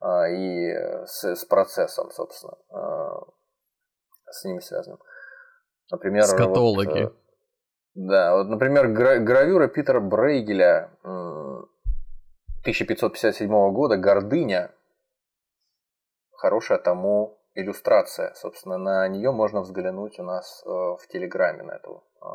[0.00, 0.72] а, и
[1.06, 2.56] с, с процессом, собственно.
[2.70, 3.20] А,
[4.30, 5.00] с ними связанным.
[5.90, 7.04] Например, Скатологи.
[7.04, 7.16] Вот,
[7.94, 14.70] да, вот, например, гра- гравюра Питера Брейгеля 1557 года «Гордыня»
[16.32, 18.32] хорошая тому иллюстрация.
[18.34, 22.04] Собственно, на нее можно взглянуть у нас э, в Телеграме на эту.
[22.22, 22.26] Э,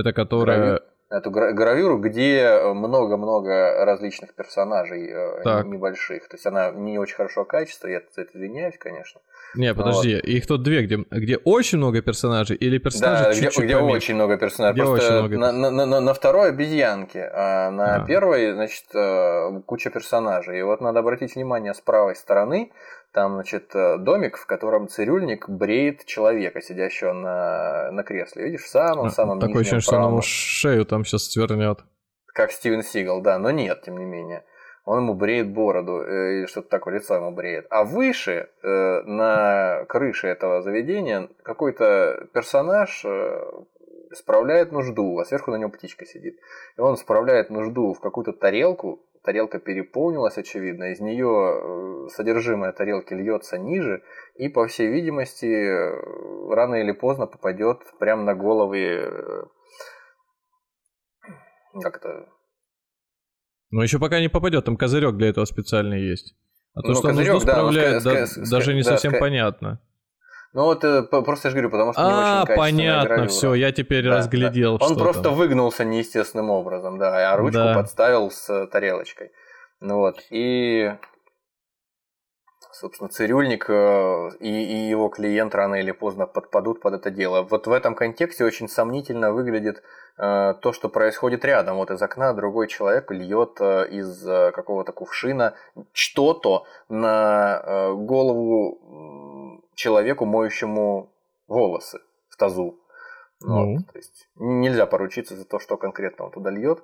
[0.00, 0.80] Это которая...
[1.10, 5.66] Эту гравюру, где много-много различных персонажей э, так.
[5.66, 6.28] небольших.
[6.28, 9.20] То есть она не очень хорошего качества, я за это извиняюсь, конечно.
[9.54, 10.24] Не, подожди, вот.
[10.24, 14.14] их тут две, где, где очень много персонажей или персонажей да, чуть-чуть где, где очень
[14.14, 14.74] много персонажей.
[14.74, 18.06] Где Просто очень много на, на, на, на второй обезьянке, а на а.
[18.06, 20.60] первой, значит, э, куча персонажей.
[20.60, 22.70] И вот надо обратить внимание с правой стороны,
[23.12, 28.44] там, значит, э, домик, в котором цирюльник бреет человека, сидящего на, на кресле.
[28.44, 31.80] Видишь, в самом-самом а, Такое ощущение, что он ему шею там сейчас свернет.
[32.32, 34.44] Как Стивен Сигал, да, но нет, тем не менее
[34.90, 37.64] он ему бреет бороду, э, и что-то такое, лицо ему бреет.
[37.70, 43.40] А выше, э, на крыше этого заведения, какой-то персонаж э,
[44.14, 46.40] справляет нужду, а сверху на нем птичка сидит.
[46.76, 53.58] И он справляет нужду в какую-то тарелку, тарелка переполнилась, очевидно, из нее содержимое тарелки льется
[53.58, 54.02] ниже,
[54.34, 55.46] и, по всей видимости,
[56.52, 59.46] рано или поздно попадет прямо на головы,
[61.80, 62.00] как
[63.70, 66.34] но еще пока не попадет, там козырек для этого специальный есть.
[66.74, 69.80] А то, ну, что козырек, нужду справляет, да, да, даже не да, совсем ска- понятно.
[70.52, 73.28] Ну вот э, просто я же говорю, потому что а, не очень понятно, гравюра.
[73.28, 74.78] все, я теперь да, разглядел.
[74.78, 74.86] Да.
[74.86, 75.34] Он просто там.
[75.34, 77.74] выгнулся неестественным образом, да, а ручку да.
[77.74, 79.30] подставил с тарелочкой.
[79.80, 80.92] Ну вот, и
[82.80, 87.42] собственно, цирюльник э, и, и его клиент рано или поздно подпадут под это дело.
[87.42, 89.82] Вот в этом контексте очень сомнительно выглядит
[90.16, 91.76] э, то, что происходит рядом.
[91.76, 95.54] Вот из окна другой человек льет э, из какого-то кувшина
[95.92, 101.12] что-то на голову человеку, моющему
[101.48, 102.78] волосы в тазу.
[103.42, 103.76] Ну.
[103.76, 106.82] Вот, то есть нельзя поручиться за то, что конкретно он туда льет.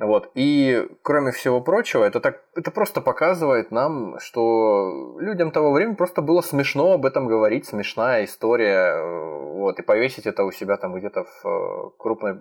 [0.00, 0.30] Вот.
[0.34, 6.22] И, кроме всего прочего, это, так, это просто показывает нам, что людям того времени просто
[6.22, 8.98] было смешно об этом говорить, смешная история.
[9.58, 9.78] Вот.
[9.78, 12.38] И повесить это у себя там где-то в э, крупной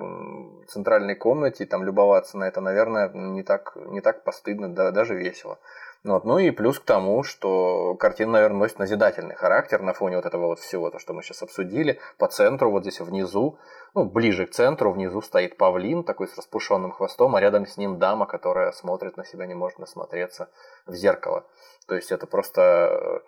[0.68, 5.16] центральной комнате, и там любоваться на это, наверное, не так, не так постыдно, да, даже
[5.16, 5.60] весело.
[6.04, 6.24] Вот.
[6.24, 10.48] Ну и плюс к тому, что картина, наверное, носит назидательный характер на фоне вот этого
[10.48, 12.00] вот всего, то, что мы сейчас обсудили.
[12.18, 13.60] По центру, вот здесь внизу,
[13.94, 18.00] ну, ближе к центру, внизу стоит павлин, такой с распушенным хвостом, а рядом с ним
[18.00, 20.50] дама, которая смотрит на себя, не может насмотреться
[20.86, 21.46] в зеркало.
[21.88, 23.22] То есть это просто,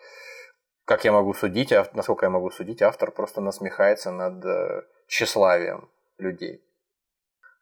[0.85, 6.63] как я могу судить, насколько я могу судить, автор просто насмехается над э, тщеславием людей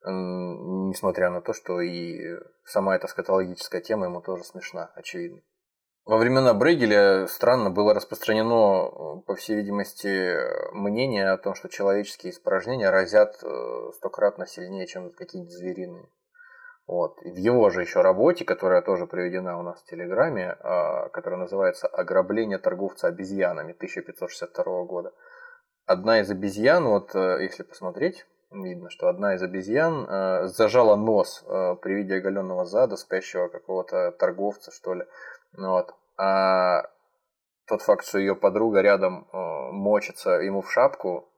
[0.06, 5.42] несмотря на то, что и сама эта скатологическая тема ему тоже смешна, очевидно.
[6.06, 10.34] Во времена Брейгеля странно было распространено, по всей видимости,
[10.74, 16.10] мнение о том, что человеческие испражнения разят э, стократно сильнее, чем какие-нибудь звериные.
[16.88, 17.22] Вот.
[17.22, 21.42] И в его же еще работе, которая тоже приведена у нас в Телеграме, а, которая
[21.42, 25.14] называется «Ограбление торговца обезьянами» 1562 года,
[25.86, 31.44] одна из обезьян, вот э, если посмотреть, видно, что одна из обезьян э, зажала нос
[31.48, 35.04] э, при виде оголенного зада спящего какого-то торговца, что ли.
[35.58, 35.94] Вот.
[36.18, 36.84] А
[37.68, 39.38] тот факт, что ее подруга рядом э,
[39.72, 41.30] мочится ему в шапку,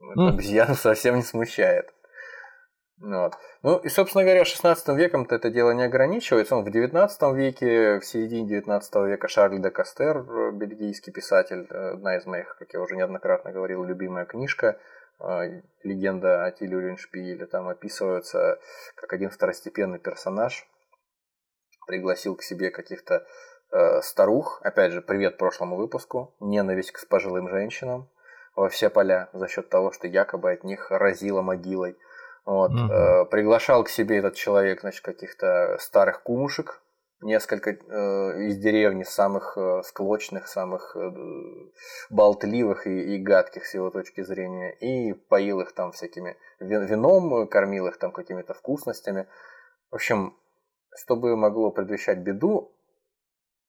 [0.00, 0.28] mm.
[0.28, 1.92] обезьяну совсем не смущает.
[3.00, 3.32] Вот.
[3.62, 6.54] Ну и, собственно говоря, 16 веком-то это дело не ограничивается.
[6.54, 11.90] Он в 19 веке, в середине 19 века Шарль де Кастер, э, бельгийский писатель, э,
[11.94, 14.78] одна из моих, как я уже неоднократно говорил, любимая книжка–
[15.82, 18.58] легенда о Тиле Риншпиле, там описывается,
[18.96, 20.66] как один второстепенный персонаж
[21.86, 23.26] пригласил к себе каких-то
[23.72, 28.08] э, старух, опять же, привет прошлому выпуску, ненависть к пожилым женщинам
[28.54, 31.96] во все поля за счет того, что якобы от них разило могилой.
[32.44, 32.92] Вот, угу.
[32.92, 36.80] э, приглашал к себе этот человек, значит, каких-то старых кумушек,
[37.22, 37.74] несколько э,
[38.46, 41.10] из деревни самых э, склочных, самых э,
[42.10, 47.86] болтливых и, и гадких с его точки зрения, и поил их там всякими вином, кормил
[47.86, 49.28] их там какими-то вкусностями.
[49.90, 50.36] В общем,
[50.96, 52.72] чтобы могло предвещать беду,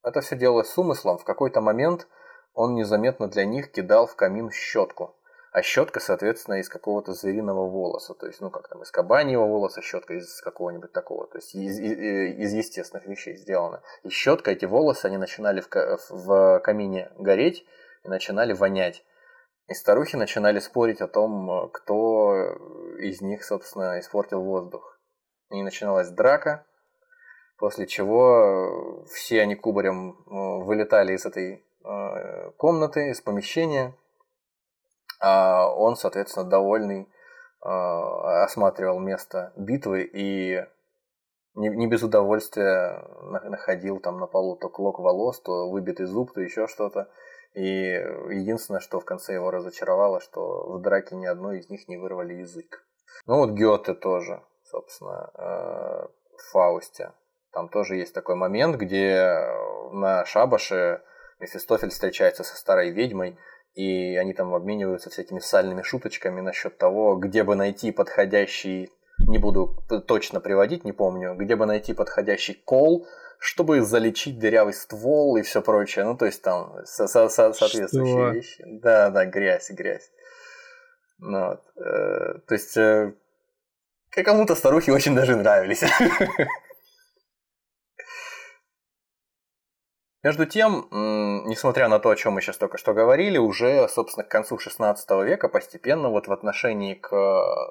[0.03, 1.17] это все делалось с умыслом.
[1.17, 2.07] В какой-то момент
[2.53, 5.15] он незаметно для них кидал в камин щетку
[5.51, 9.81] а щетка, соответственно, из какого-то звериного волоса, то есть, ну, как там, из кабаньего волоса,
[9.81, 13.81] щетка из какого-нибудь такого, то есть из, из, естественных вещей сделана.
[14.03, 15.69] И щетка, эти волосы, они начинали в,
[16.09, 17.65] в камине гореть
[18.05, 19.03] и начинали вонять.
[19.67, 22.33] И старухи начинали спорить о том, кто
[22.99, 24.99] из них, собственно, испортил воздух.
[25.49, 26.65] И начиналась драка,
[27.57, 33.93] после чего все они кубарем э, вылетали из этой э, комнаты, из помещения,
[35.21, 37.07] он, соответственно, довольный
[37.61, 40.65] а, осматривал место битвы и
[41.53, 46.41] не, не без удовольствия находил там на полу то клок волос, то выбитый зуб, то
[46.41, 47.09] еще что-то.
[47.53, 51.97] И единственное, что в конце его разочаровало, что в драке ни одной из них не
[51.97, 52.85] вырвали язык.
[53.25, 56.07] Ну вот Гёте тоже, собственно, э,
[56.37, 57.11] в Фаусте.
[57.51, 59.37] Там тоже есть такой момент, где
[59.91, 61.03] на шабаше
[61.39, 63.37] Мефистофель встречается со старой ведьмой,
[63.73, 69.83] и они там обмениваются всякими сальными шуточками насчет того, где бы найти подходящий, не буду
[70.07, 73.07] точно приводить, не помню, где бы найти подходящий кол,
[73.39, 76.05] чтобы залечить дырявый ствол и все прочее.
[76.05, 78.29] Ну, то есть там со со со соответствующие Что?
[78.29, 78.63] вещи.
[78.67, 80.11] Да, да, грязь, грязь.
[81.19, 81.61] Ну, вот.
[81.77, 83.13] э, то есть э,
[84.11, 85.83] кому-то старухи очень даже нравились.
[90.23, 94.29] Между тем, несмотря на то, о чем мы сейчас только что говорили, уже, собственно, к
[94.29, 97.09] концу 16 века постепенно вот в отношении к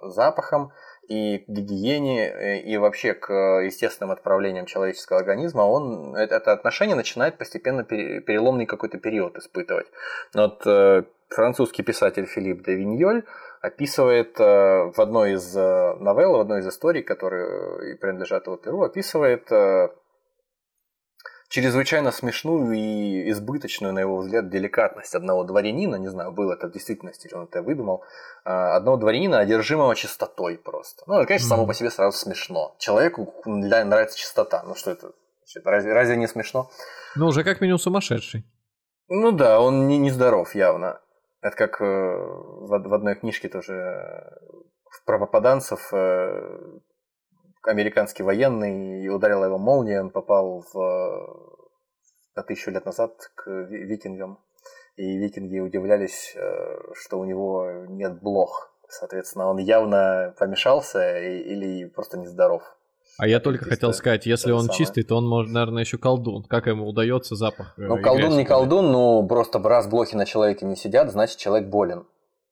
[0.03, 0.73] запахам
[1.11, 7.37] и к гигиене, э, и вообще к естественным отправлениям человеческого организма, он, это отношение начинает
[7.37, 9.87] постепенно переломный какой-то период испытывать.
[10.35, 13.25] Вот э, французский писатель Филипп де Виньоль
[13.61, 19.51] описывает э, в одной из новелл, в одной из историй, которые принадлежат его перу, описывает
[21.51, 26.73] чрезвычайно смешную и избыточную, на его взгляд, деликатность одного дворянина, не знаю, был это в
[26.73, 28.05] действительности, или он это выдумал,
[28.45, 31.03] а, одного дворянина, одержимого чистотой просто.
[31.07, 32.77] Ну, это, конечно, само по себе сразу смешно.
[32.79, 34.63] Человеку нравится чистота.
[34.63, 35.13] Ну, что это?
[35.65, 36.71] Разве, разве не смешно?
[37.17, 38.45] Ну, уже как минимум сумасшедший.
[39.09, 41.01] Ну да, он не, не здоров явно.
[41.43, 44.31] Это как э, в, в одной книжке тоже э,
[45.05, 46.59] про попаданцев э,
[47.63, 51.71] американский военный, и ударила его молния, он попал в,
[52.35, 54.39] на тысячу лет назад к викингам.
[54.97, 58.71] И викинги удивлялись, э, что у него нет блох.
[58.89, 62.63] Соответственно, он явно помешался или просто нездоров.
[63.19, 64.79] А я только Чисто хотел сказать, если он самое.
[64.79, 66.45] чистый, то он, может, наверное, еще колдун.
[66.45, 67.75] Как ему удается запах?
[67.77, 71.69] Э, ну, колдун не колдун, но просто раз блохи на человеке не сидят, значит, человек
[71.69, 72.07] болен.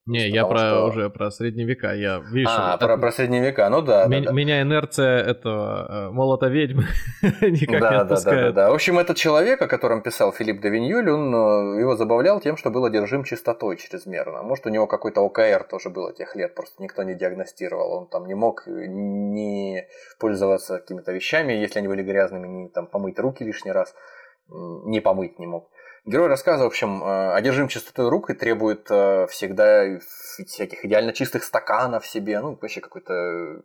[0.05, 0.85] Не, я про что...
[0.85, 1.93] уже про средние века.
[1.93, 2.49] Я вижу.
[2.51, 4.07] А, про, про средние века, ну да.
[4.07, 4.31] Меня, да, да.
[4.33, 6.85] меня инерция этого э, молота ведьмы
[7.41, 8.39] никак да, не отпускает.
[8.39, 8.71] Да, да, да, да.
[8.71, 12.57] В общем, этот человек, о котором писал Филипп де Виньюль, он э, его забавлял тем,
[12.57, 14.41] что был одержим чистотой чрезмерно.
[14.41, 17.93] Может, у него какой-то ОКР тоже было тех лет, просто никто не диагностировал.
[17.93, 19.85] Он там не мог не
[20.19, 23.93] пользоваться какими-то вещами, если они были грязными, не там помыть руки лишний раз,
[24.47, 25.69] не помыть не мог.
[26.09, 31.43] Герой рассказа, в общем, э, одержим чистотой рук и требует э, всегда всяких идеально чистых
[31.43, 32.39] стаканов себе.
[32.39, 33.61] Ну, вообще какой-то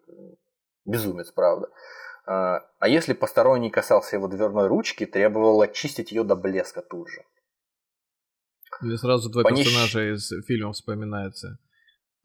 [0.84, 1.68] безумец, правда.
[2.26, 7.24] Э, а если посторонний касался его дверной ручки, требовал очистить ее до блеска тут же.
[8.82, 9.64] Мне сразу два Понищ...
[9.64, 11.56] персонажа из фильма вспоминаются а,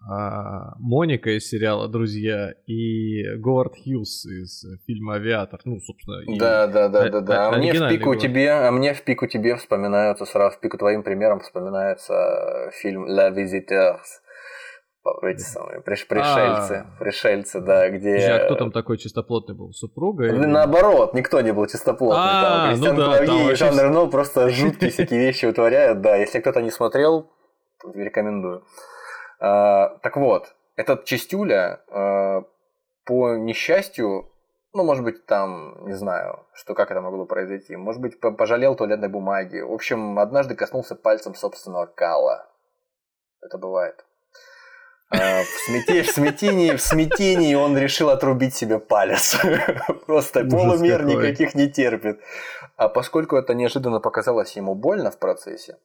[0.02, 5.60] Моника из сериала «Друзья» и Говард Хьюз из фильма «Авиатор».
[5.66, 7.50] Ну, собственно, да, да, да, да, да.
[7.50, 11.04] А мне в пику тебе, а мне в пику тебе вспоминаются сразу в пику твоим
[11.04, 14.22] примером вспоминается фильм «La Visiteurs».
[15.24, 18.18] Эти самые приш, пришельцы, а, пришельцы, да, где...
[18.18, 19.72] А кто там такой чистоплотный был?
[19.72, 20.26] Супруга?
[20.26, 20.46] Или...
[20.46, 22.20] Наоборот, никто не был чистоплотный.
[22.20, 26.16] А, там Кристиан ну да, Клавье и Жан Рено просто жуткие всякие вещи утворяют, да.
[26.18, 27.32] Если кто-то не смотрел,
[27.96, 28.64] рекомендую.
[29.40, 32.44] А, так вот, этот Чистюля а,
[33.06, 34.32] по несчастью,
[34.74, 39.10] ну, может быть, там, не знаю, что как это могло произойти, может быть, пожалел туалетной
[39.10, 39.60] бумаги.
[39.60, 42.50] В общем, однажды коснулся пальцем собственного кала.
[43.42, 44.06] Это бывает.
[45.12, 49.40] А, в, смете, в, смятении, в смятении он решил отрубить себе палец.
[50.06, 52.20] Просто полумер никаких не терпит.
[52.76, 55.78] А поскольку это неожиданно показалось ему больно в процессе,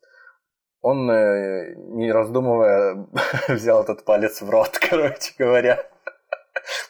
[0.84, 3.06] он, э, не раздумывая,
[3.48, 5.82] взял этот палец в рот, короче говоря.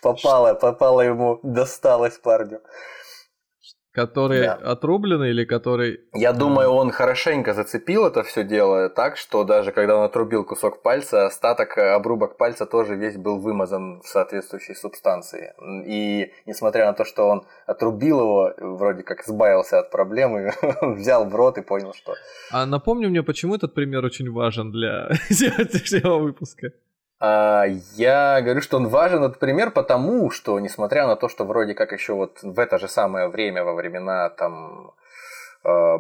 [0.03, 2.61] Попало, попало ему, досталось парню.
[3.95, 4.55] Который да.
[4.55, 6.01] отрубленный или который...
[6.13, 10.83] Я думаю, он хорошенько зацепил это все дело так, что даже когда он отрубил кусок
[10.83, 15.55] пальца, остаток, э, обрубок пальца тоже весь был вымазан в соответствующей субстанции.
[15.87, 21.35] И несмотря на то, что он отрубил его, вроде как избавился от проблемы, взял в
[21.37, 22.15] рот и понял, что...
[22.51, 26.73] А напомни мне, почему этот пример очень важен для сегодняшнего выпуска?
[27.27, 27.65] А,
[27.97, 31.93] я говорю, что он важен, этот пример, потому что, несмотря на то, что вроде как
[31.93, 34.93] еще вот в это же самое время, во времена там
[35.65, 35.99] а,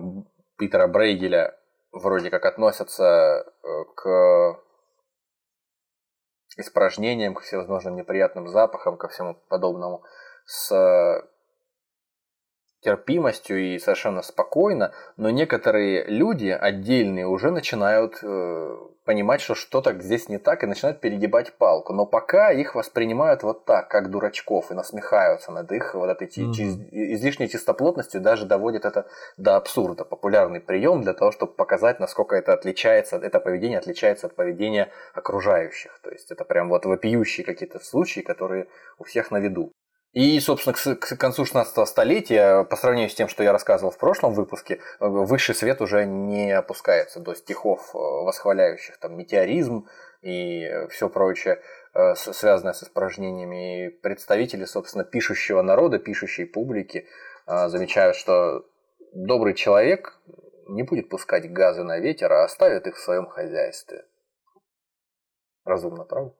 [0.58, 1.58] Питера Брейгеля,
[1.92, 4.58] вроде как относятся э, к
[6.58, 10.02] испражнениям, к всевозможным неприятным запахам, ко всему подобному,
[10.44, 11.24] с
[12.84, 20.28] терпимостью и совершенно спокойно, но некоторые люди отдельные уже начинают э, понимать, что что-то здесь
[20.28, 21.92] не так и начинают перегибать палку.
[21.92, 26.88] Но пока их воспринимают вот так, как дурачков, и насмехаются над их вот этой mm-hmm.
[27.14, 29.06] излишней чистоплотностью, даже доводят это
[29.36, 30.04] до абсурда.
[30.04, 35.98] Популярный прием для того, чтобы показать, насколько это отличается, это поведение отличается от поведения окружающих.
[36.02, 38.68] То есть это прям вот вопиющие какие-то случаи, которые
[38.98, 39.72] у всех на виду.
[40.14, 44.32] И, собственно, к, концу 16 столетия, по сравнению с тем, что я рассказывал в прошлом
[44.32, 49.88] выпуске, э, высший свет уже не опускается до стихов, э, восхваляющих там метеоризм
[50.22, 51.60] и все прочее,
[51.94, 53.86] э, связанное с испражнениями.
[53.86, 57.06] И представители, собственно, пишущего народа, пишущей публики
[57.46, 58.64] замечают, что
[59.12, 60.18] добрый человек
[60.68, 64.04] не будет пускать газы на ветер, а оставит их в своем хозяйстве.
[65.64, 66.34] Разумно, правда?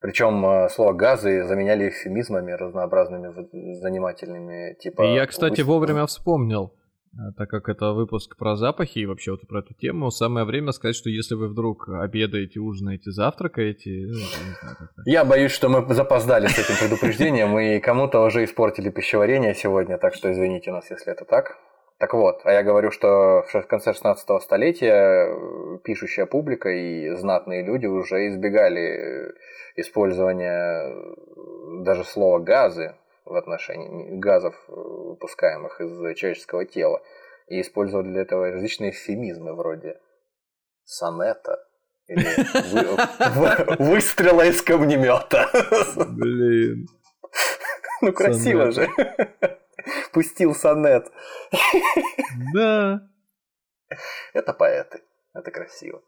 [0.00, 3.32] Причем э, слово газы заменяли эвфемизмами разнообразными
[3.80, 4.74] занимательными.
[4.74, 6.74] Типа, я, кстати, вовремя вспомнил,
[7.14, 10.72] э, так как это выпуск про запахи и вообще вот про эту тему, самое время
[10.72, 14.08] сказать, что если вы вдруг обедаете, ужинаете, завтракаете...
[14.08, 19.96] Ну, я боюсь, что мы запоздали с этим предупреждением и кому-то уже испортили пищеварение сегодня,
[19.96, 21.56] так что извините нас, если это так.
[21.98, 27.62] Так вот, а я говорю, что в конце 16 столетия э, пишущая публика и знатные
[27.62, 29.32] люди уже избегали
[29.76, 30.94] использования
[31.84, 37.00] даже слова газы в отношении газов, э, выпускаемых из человеческого тела,
[37.48, 39.98] и использовали для этого различные эвфемизмы вроде
[40.84, 41.58] сонета
[42.08, 45.48] или выстрела из камнемета.
[45.96, 46.86] Блин.
[48.02, 48.90] Ну красиво же
[50.12, 51.10] пустил сонет.
[52.54, 53.00] Да.
[54.32, 55.02] Это поэты.
[55.34, 56.02] Это красиво.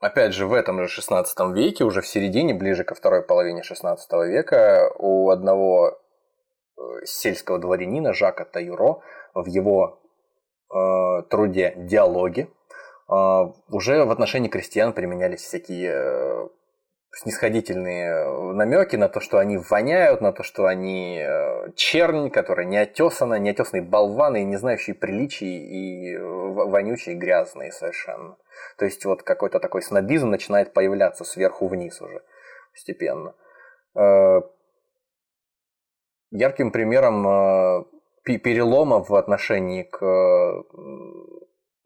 [0.00, 4.10] Опять же, в этом же 16 веке, уже в середине, ближе ко второй половине 16
[4.28, 6.00] века, у одного
[6.78, 9.02] э, сельского дворянина Жака Таюро
[9.34, 10.00] в его
[10.74, 12.48] э, труде «Диалоги»
[13.10, 16.48] э, уже в отношении крестьян применялись всякие э,
[17.12, 22.66] снисходительные э, намеки на то, что они воняют, на то, что они э, чернь, которая
[22.66, 28.36] не отесана, неотесанные болваны, не знающие приличий и э, вонючие, грязные совершенно.
[28.78, 32.22] То есть вот какой-то такой снобизм начинает появляться сверху вниз уже
[32.72, 33.34] постепенно.
[36.30, 37.86] Ярким примером
[38.24, 39.98] перелома в отношении к,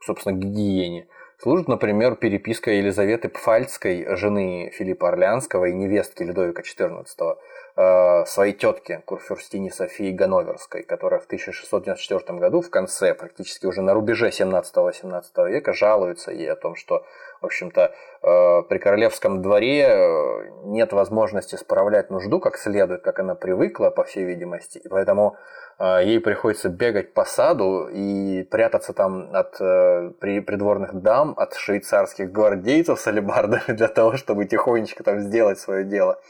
[0.01, 1.09] собственно, гигиене–
[1.45, 7.37] Служит, например, переписка Елизаветы Пфальцкой, жены Филиппа Орлеанского и невестки Людовика XIV,
[7.77, 14.29] своей тетке, курфюрстине Софии Ганноверской, которая в 1694 году, в конце, практически уже на рубеже
[14.29, 17.05] 17-18 века, жалуется ей о том, что,
[17.41, 23.35] в общем-то, э, при королевском дворе э, нет возможности справлять нужду как следует, как она
[23.35, 25.37] привыкла, по всей видимости, и поэтому
[25.81, 33.01] ей приходится бегать по саду и прятаться там от э, придворных дам, от швейцарских гвардейцев
[33.01, 36.21] с алебардами для того, чтобы тихонечко там сделать свое дело.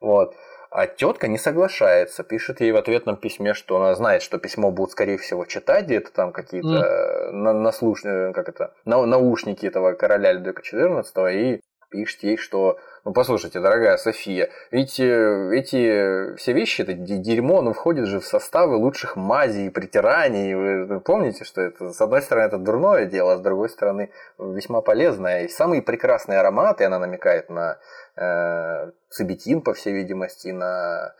[0.00, 0.36] Вот.
[0.76, 4.92] А тетка не соглашается, пишет ей в ответном письме, что она знает, что письмо будут,
[4.92, 7.30] скорее всего, читать где-то там какие-то mm.
[7.30, 8.02] на, наслуш...
[8.02, 11.60] как это, на, наушники этого короля Людовика XIV, и
[11.90, 17.72] пишет ей, что ну, послушайте, дорогая София, ведь э, эти все вещи, это дерьмо, оно
[17.72, 20.54] входит же в составы лучших мазей притираний.
[20.54, 24.10] Вы помните, что это, с одной стороны, это дурное дело, а с другой стороны,
[24.40, 25.44] весьма полезное.
[25.44, 27.78] И самые прекрасные ароматы, она намекает на
[28.16, 31.14] э, цибетин, по всей видимости, на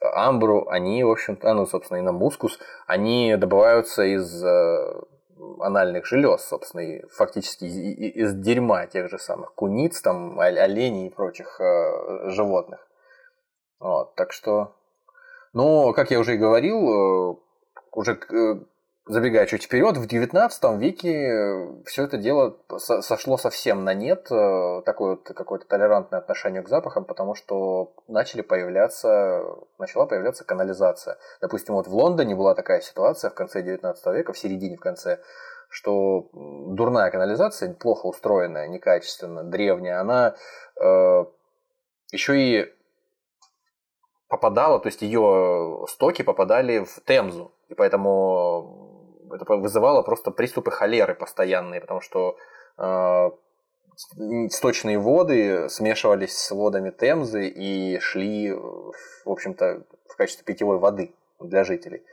[0.00, 5.00] амбру, они, в общем-то, ну, собственно, и на мускус, они добываются из э,
[5.60, 11.10] анальных желез, собственно, и фактически из, из дерьма тех же самых куниц, там, оленей и
[11.10, 12.86] прочих э, животных.
[13.78, 14.74] Вот, так что,
[15.52, 17.36] ну, как я уже и говорил, э,
[17.92, 18.64] уже э,
[19.06, 24.82] забегая чуть вперед, в 19 веке э, все это дело сошло совсем на нет, э,
[24.84, 29.42] такое вот какое-то толерантное отношение к запахам, потому что начали появляться,
[29.78, 31.18] начала появляться канализация.
[31.42, 35.20] Допустим, вот в Лондоне была такая ситуация в конце 19 века, в середине, в конце,
[35.68, 40.34] что дурная канализация, плохо устроенная, некачественно, древняя, она
[40.80, 41.24] э,
[42.10, 42.72] еще и
[44.28, 48.83] попадала, то есть ее стоки попадали в Темзу, и поэтому
[49.34, 52.36] это вызывало просто приступы холеры постоянные, потому что
[52.78, 53.30] э,
[54.50, 58.92] сточные воды смешивались с водами Темзы и шли, в
[59.30, 62.04] общем-то, в качестве питьевой воды для жителей.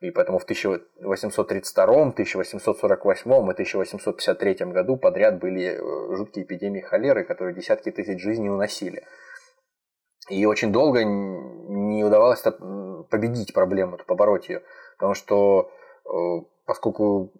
[0.00, 7.54] И поэтому в 1832, 1848 и 1853 году подряд были э, жуткие эпидемии холеры, которые
[7.54, 9.04] десятки тысяч жизней уносили.
[10.30, 12.40] И очень долго не удавалось
[13.10, 14.62] победить проблему, побороть ее.
[14.96, 15.70] Потому что
[16.70, 17.32] поскольку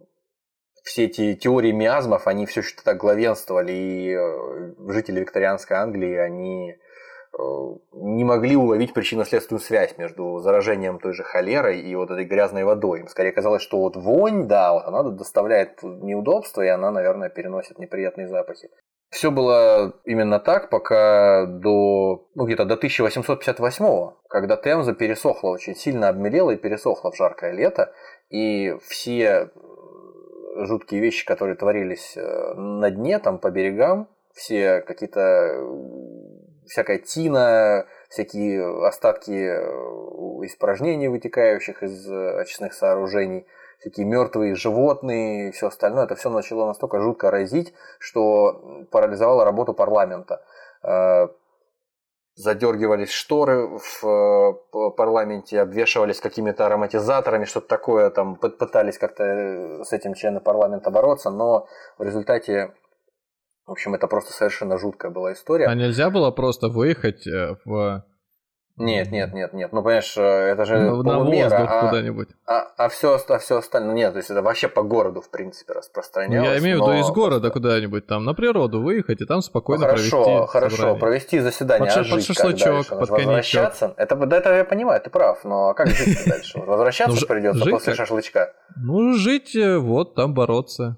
[0.83, 6.74] все эти теории миазмов, они все еще так главенствовали, и жители викторианской Англии, они
[7.93, 13.03] не могли уловить причинно-следственную связь между заражением той же холерой и вот этой грязной водой.
[13.03, 17.78] Им скорее казалось, что вот вонь, да, вот она доставляет неудобства, и она, наверное, переносит
[17.78, 18.68] неприятные запахи.
[19.11, 26.09] Все было именно так, пока до, ну, где-то до 1858 когда Темза пересохла, очень сильно
[26.09, 27.93] обмелела и пересохла в жаркое лето,
[28.31, 29.51] и все
[30.57, 35.66] жуткие вещи, которые творились э, на дне, там по берегам, все какие-то
[36.66, 43.47] всякая тина, всякие остатки э, испражнений, вытекающих из э, очистных сооружений,
[43.81, 49.74] всякие мертвые животные и все остальное, это все начало настолько жутко разить, что парализовало работу
[49.74, 50.43] парламента.
[52.37, 54.59] Э, задергивались шторы в
[54.97, 61.66] парламенте, обвешивались какими-то ароматизаторами, что-то такое, там пытались как-то с этим члены парламента бороться, но
[61.99, 62.72] в результате
[63.66, 65.66] в общем, это просто совершенно жуткая была история.
[65.66, 68.05] А нельзя было просто выехать э, в...
[68.81, 69.72] Нет, нет, нет, нет.
[69.72, 72.28] Ну, понимаешь, э, это же на, полумера, на а, куда-нибудь.
[72.47, 73.95] А, а, все, а все остальное...
[73.95, 76.49] Нет, то есть это вообще по городу, в принципе, распространялось.
[76.49, 79.83] Ну, я имею в виду из города куда-нибудь, там, на природу выехать и там спокойно
[79.83, 81.01] ну, хорошо, провести Хорошо, собрание.
[81.01, 83.95] провести заседание, под, а под шашлычок, под Возвращаться?
[83.99, 86.59] Это, да, это я понимаю, ты прав, но а как жить дальше?
[86.61, 88.55] Возвращаться ну, придется после шашлычка?
[88.76, 90.97] Ну, жить, э, вот, там бороться.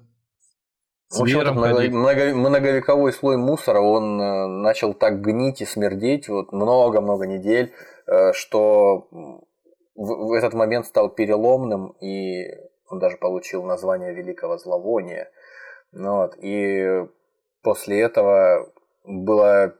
[1.13, 6.51] В общем, много, много, многовековой слой мусора, он э, начал так гнить и смердеть вот
[6.51, 7.73] много-много недель,
[8.07, 9.47] э, что в,
[9.95, 12.45] в этот момент стал переломным, и
[12.89, 15.29] он даже получил название Великого Зловония.
[15.91, 17.05] Ну вот, и
[17.61, 18.71] после этого
[19.03, 19.73] была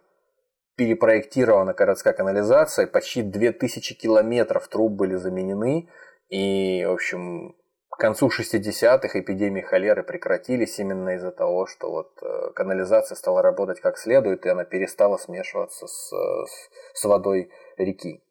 [0.75, 5.89] перепроектирована городская канализация, почти 2000 километров труб были заменены,
[6.29, 7.55] и, в общем,
[7.93, 13.81] к концу 60-х эпидемии холеры прекратились именно из-за того, что вот э, канализация стала работать
[13.81, 18.23] как следует, и она перестала смешиваться с, с, с водой реки.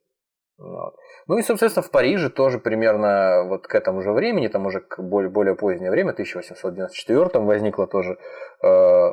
[0.58, 0.96] Вот.
[1.28, 5.00] Ну и, собственно, в Париже тоже примерно вот к этому же времени, там уже к
[5.00, 8.18] более, более позднее время, 1894 возникла тоже
[8.62, 9.12] э,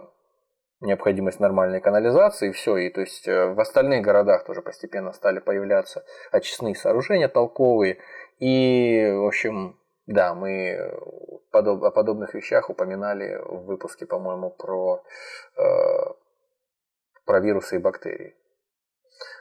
[0.82, 2.78] необходимость нормальной канализации, и все.
[2.78, 8.00] И то есть э, в остальных городах тоже постепенно стали появляться очистные сооружения толковые.
[8.40, 9.80] И, в общем,
[10.10, 10.92] да, мы
[11.52, 15.04] подоб, о подобных вещах упоминали в выпуске, по-моему, про,
[15.56, 15.62] э,
[17.26, 18.36] про вирусы и бактерии.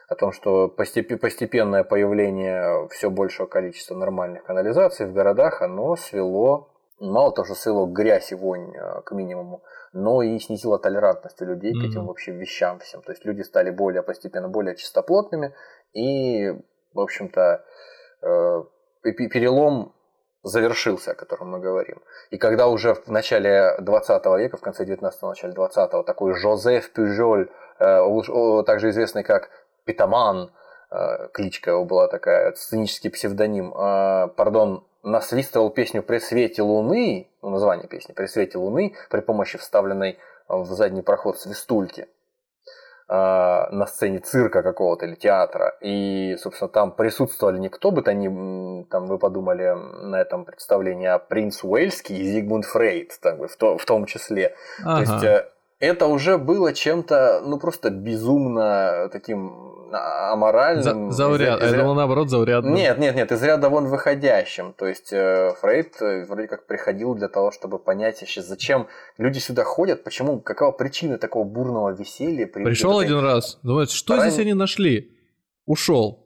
[0.09, 7.31] О том, что постепенное появление все большего количества нормальных канализаций в городах, оно свело, мало
[7.33, 11.73] того, что свело грязь и вонь э, к минимуму, но и снизило толерантность у людей
[11.73, 11.87] mm-hmm.
[11.87, 13.01] к этим вообще вещам всем.
[13.01, 15.55] То есть люди стали более постепенно более чистоплотными
[15.93, 16.51] и,
[16.93, 17.65] в общем-то,
[18.21, 18.63] э,
[19.01, 19.95] перелом
[20.43, 22.01] завершился, о котором мы говорим.
[22.29, 27.49] И когда уже в начале 20 века, в конце 19-го, начале 20-го, такой Жозеф Пюжоль,
[27.79, 29.49] э, также известный как
[29.85, 30.51] Питаман,
[30.91, 37.49] э, кличка его была такая, сценический псевдоним, э, пардон, насвистывал песню «При свете луны», ну,
[37.49, 42.07] название песни «При свете луны» при помощи вставленной в задний проход свистульки–
[43.09, 48.83] на сцене цирка какого-то или театра, и, собственно, там присутствовали не кто бы то ни,
[48.83, 53.57] там вы подумали на этом представлении, а принц Уэльский и Зигмунд Фрейд, так бы, в,
[53.57, 54.53] то, в том числе.
[54.83, 54.95] Ага.
[54.95, 55.49] То есть э,
[55.79, 61.11] это уже было чем-то, ну, просто безумно таким аморальным.
[61.11, 61.61] За, зауряд...
[61.61, 61.71] из, из...
[61.73, 62.73] Я думал, наоборот, заурядным.
[62.73, 64.73] Нет, нет, нет, из ряда вон выходящим.
[64.73, 68.87] То есть э, Фрейд э, вроде как приходил для того, чтобы понять сейчас, зачем
[69.17, 72.47] люди сюда ходят, почему, какова причина такого бурного веселья.
[72.47, 74.29] Пришел один раз, думает, что Ран...
[74.29, 75.15] здесь они нашли?
[75.65, 76.25] Ушел.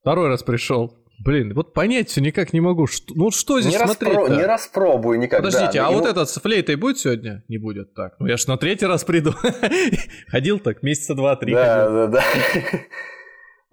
[0.00, 0.92] Второй раз пришел.
[1.18, 2.86] Блин, вот понять все никак не могу.
[2.86, 4.36] Что, ну что здесь не смотреть распро...
[4.36, 5.48] Не распробую никогда.
[5.48, 6.00] Подождите, а ему...
[6.00, 7.42] вот этот с флейтой будет сегодня?
[7.48, 7.94] Не будет.
[7.94, 9.34] Так, ну я ж на третий раз приду.
[10.28, 11.54] Ходил так месяца два-три.
[11.54, 12.24] Да, да, да.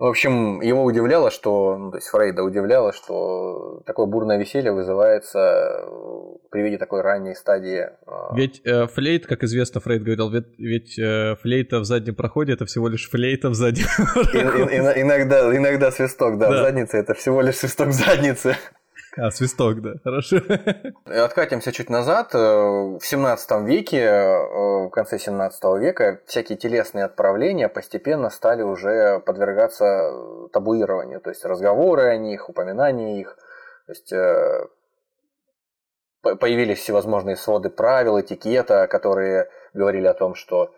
[0.03, 5.39] В общем, его удивляло, что, ну, то есть Фрейда удивляло, что такое бурное веселье вызывается
[5.39, 7.87] э, при виде такой ранней стадии.
[8.05, 12.51] А, ведь э, флейт, как известно, Фрейд говорил, ведь, ведь э, флейта в заднем проходе
[12.51, 13.85] это всего лишь флейта в заднем.
[14.33, 18.57] И, и, иногда, иногда свисток, да, да, в заднице это всего лишь свисток в заднице.
[19.17, 20.37] А, свисток, да, хорошо.
[21.05, 22.33] Откатимся чуть назад.
[22.33, 29.19] Э, в 17 веке, э, в конце 17 века, всякие телесные отправления постепенно стали уже
[29.19, 30.11] подвергаться
[30.51, 31.21] табуированию.
[31.21, 33.37] То есть разговоры о них, упоминания их.
[33.85, 34.67] То есть э,
[36.21, 40.73] появились всевозможные своды правил, этикета, которые говорили о том, что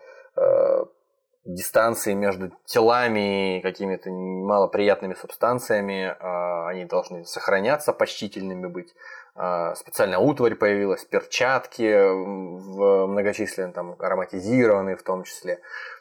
[1.46, 8.94] дистанции между телами и какими-то малоприятными субстанциями, а, они должны сохраняться, почтительными быть.
[9.34, 15.60] А, специальная утварь появилась, перчатки в многочисленные, там, ароматизированные в том числе.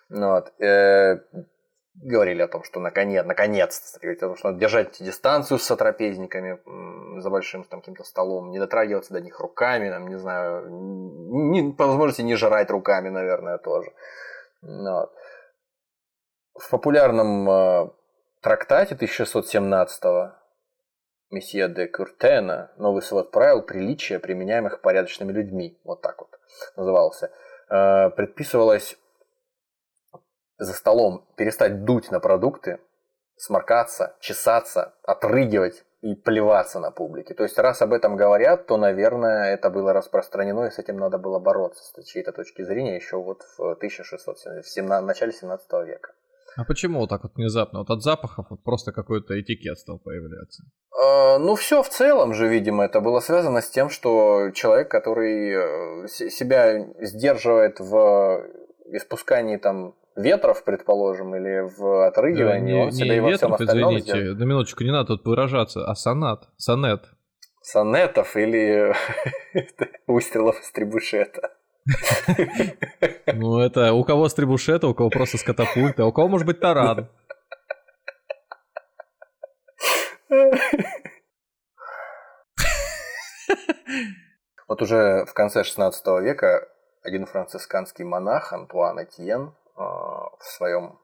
[0.09, 0.53] Ну вот.
[0.59, 1.19] Э,
[1.95, 6.59] говорили о том, что наконец, о том, что надо держать дистанцию с сотрапезниками
[7.19, 11.87] за большим там каким-то столом, не дотрагиваться до них руками, там, не знаю, не, по
[11.87, 13.93] возможности не жрать руками, наверное, тоже.
[14.61, 15.13] Ну вот.
[16.55, 17.89] В популярном э,
[18.41, 20.03] трактате 1617
[21.29, 26.29] месье де Кюртена «Новый свод правил приличия, применяемых порядочными людьми», вот так вот
[26.77, 27.31] назывался,
[27.69, 28.97] э, предписывалось
[30.57, 32.79] за столом перестать дуть на продукты,
[33.35, 37.33] сморкаться, чесаться, отрыгивать и плеваться на публике.
[37.33, 41.17] То есть, раз об этом говорят, то, наверное, это было распространено, и с этим надо
[41.17, 46.13] было бороться с чьей-то точки зрения еще вот в 1600, в начале 17 века.
[46.57, 47.79] А почему вот так вот внезапно?
[47.79, 50.63] Вот от запахов вот просто какой-то этикет стал появляться?
[50.91, 56.05] А, ну, все в целом же, видимо, это было связано с тем, что человек, который
[56.05, 58.41] э, себя сдерживает в
[58.93, 63.67] испускании там ветров, предположим, или в отрыгивании, не, он себя не и во ветров, всем
[63.67, 64.39] остальном извините, сделает.
[64.39, 67.03] на минуточку, не надо тут выражаться, а сонат, сонет.
[67.61, 68.93] Сонетов или
[70.07, 71.51] выстрелов из требушета.
[73.27, 76.59] Ну, это у кого с требушета, у кого просто с катапульта, у кого может быть
[76.59, 77.09] таран.
[84.67, 86.67] Вот уже в конце 16 века
[87.03, 89.81] один францисканский монах Антуан Этьен а,
[90.37, 90.99] в своем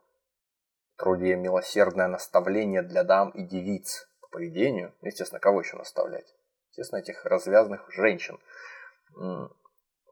[0.97, 4.93] труде «Милосердное наставление для дам и девиц по поведению».
[5.03, 6.25] Естественно, кого еще наставлять?
[6.71, 8.39] Естественно, этих развязных женщин.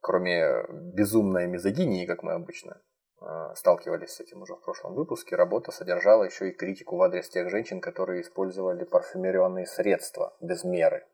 [0.02, 2.82] Кроме безумной мизогинии, как мы обычно
[3.22, 7.30] а, сталкивались с этим уже в прошлом выпуске, работа содержала еще и критику в адрес
[7.30, 11.06] тех женщин, которые использовали парфюмерионные средства без меры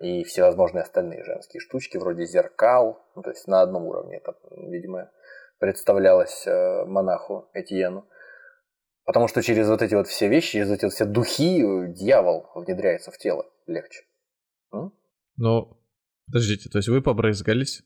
[0.00, 5.10] и всевозможные остальные женские штучки, вроде зеркал, ну, то есть на одном уровне это, видимо,
[5.58, 8.08] представлялось э, монаху Этьену.
[9.04, 12.48] Потому что через вот эти вот все вещи, через эти вот все духи э, дьявол
[12.54, 14.04] внедряется в тело легче.
[14.72, 14.92] М?
[15.36, 15.80] Ну,
[16.26, 17.82] подождите, то есть вы побрызгались,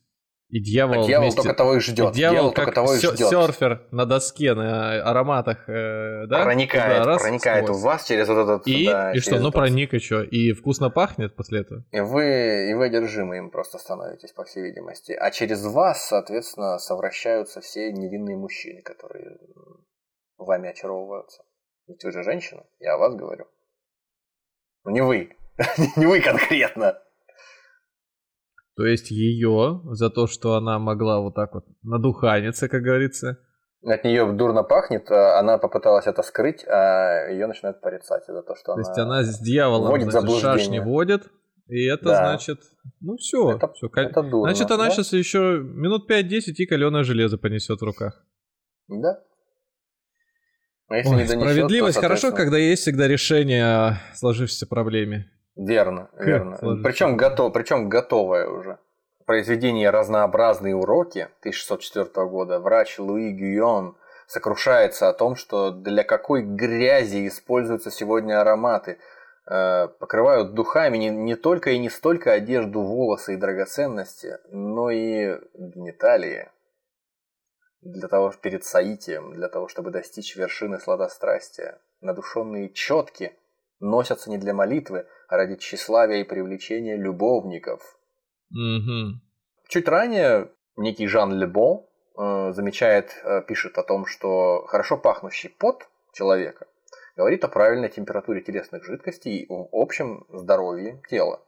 [0.48, 1.42] и дьявол, а дьявол вместе...
[1.42, 2.10] только того и ждет.
[2.10, 3.18] И дьявол, дьявол как только того и ждет.
[3.18, 6.44] серфер на доске, на ароматах, э, да?
[6.44, 8.66] Проникает, Туда, проникает в вас через вот этот...
[8.66, 10.22] И, да, и что, ну проник и что?
[10.22, 11.84] И вкусно пахнет после этого?
[11.90, 15.12] И вы, и вы одержимы им просто становитесь, по всей видимости.
[15.12, 19.38] А через вас, соответственно, совращаются все невинные мужчины, которые
[20.44, 21.42] вами очаровываются.
[21.86, 23.46] Ведь вы же женщина, я о вас говорю.
[24.84, 25.36] Ну не вы,
[25.96, 26.98] не вы конкретно.
[28.76, 33.38] То есть ее за то, что она могла вот так вот надуханиться, как говорится.
[33.84, 38.54] От нее дурно пахнет, а она попыталась это скрыть, а ее начинают порицать за то,
[38.54, 38.82] что то она.
[38.82, 41.24] То есть она с дьяволом значит, шашни водит,
[41.66, 42.16] и это да.
[42.16, 42.60] значит,
[43.00, 43.88] ну все, это, все.
[43.94, 44.90] Это дурно, значит, она да?
[44.90, 48.24] сейчас еще минут 5-10 и каленое железо понесет в руках.
[48.88, 49.20] Да.
[50.88, 55.30] А если Ой, не донесет, справедливость то, хорошо, когда есть всегда решение сложившейся проблеме.
[55.56, 56.58] Верно, верно.
[56.82, 58.78] Причем, готов, причем готовое уже.
[59.26, 63.96] Произведение «Разнообразные уроки» 1604 года врач Луи Гюйон
[64.26, 68.98] сокрушается о том, что для какой грязи используются сегодня ароматы.
[69.46, 75.38] Э, покрывают духами не, не только и не столько одежду, волосы и драгоценности, но и
[75.54, 76.48] гениталии.
[77.82, 81.80] Для того, перед соитием, для того, чтобы достичь вершины сладострастия.
[82.00, 83.36] Надушенные четки
[83.82, 87.98] носятся не для молитвы, а ради тщеславия и привлечения любовников.
[88.52, 89.10] Mm-hmm.
[89.68, 91.84] Чуть ранее некий Жан Лебон
[92.16, 96.66] э, замечает, э, пишет о том, что хорошо пахнущий пот человека
[97.16, 101.40] говорит о правильной температуре телесных жидкостей и в общем здоровье тела.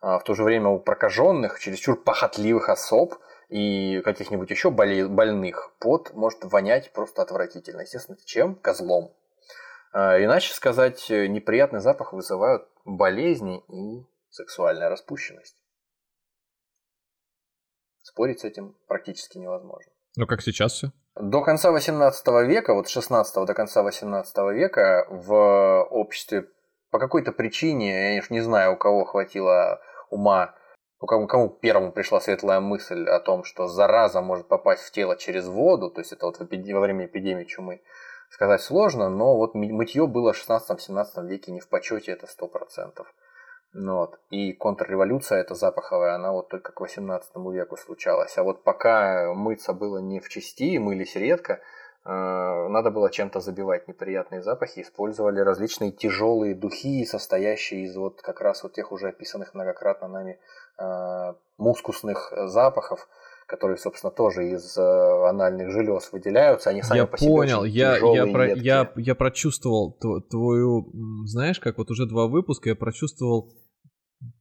[0.00, 3.14] А в то же время у прокаженных, чересчур похотливых особ
[3.48, 7.82] и каких-нибудь еще больных пот может вонять просто отвратительно.
[7.82, 8.54] Естественно, чем?
[8.56, 9.12] Козлом.
[9.94, 15.56] А, иначе сказать, э, неприятный запах вызывают болезни и сексуальная распущенность.
[18.02, 19.92] Спорить с этим практически невозможно.
[20.16, 20.88] Ну, как сейчас все?
[21.14, 26.48] До конца 18 века, вот с 16 до конца 18 века в обществе
[26.90, 29.80] по какой-то причине, я не знаю, у кого хватило
[30.10, 30.56] ума,
[30.98, 35.16] у кого, кому первому пришла светлая мысль о том, что зараза может попасть в тело
[35.16, 37.80] через воду, то есть это вот во время эпидемии чумы,
[38.34, 43.04] сказать сложно, но вот мытье было в 16-17 веке не в почете, это 100%.
[43.74, 44.18] Ну вот.
[44.30, 48.36] И контрреволюция эта запаховая, она вот только к 18 веку случалась.
[48.36, 51.60] А вот пока мыться было не в части, мылись редко,
[52.04, 58.64] надо было чем-то забивать неприятные запахи, использовали различные тяжелые духи, состоящие из вот как раз
[58.64, 60.38] вот тех уже описанных многократно нами
[61.56, 63.08] мускусных запахов,
[63.46, 67.96] которые, собственно, тоже из анальных желез выделяются, они сами я по себе понял, очень я,
[67.96, 68.64] я, про, едкие.
[68.64, 69.98] я, я прочувствовал
[70.30, 70.90] твою,
[71.26, 73.54] знаешь, как вот уже два выпуска, я прочувствовал,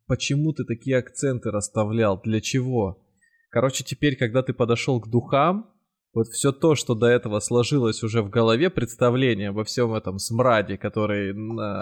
[0.07, 3.03] почему ты такие акценты расставлял, для чего.
[3.49, 5.69] Короче, теперь, когда ты подошел к духам,
[6.13, 10.77] вот все то, что до этого сложилось уже в голове, представление во всем этом смраде,
[10.77, 11.33] который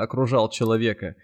[0.01, 1.15] окружал человека,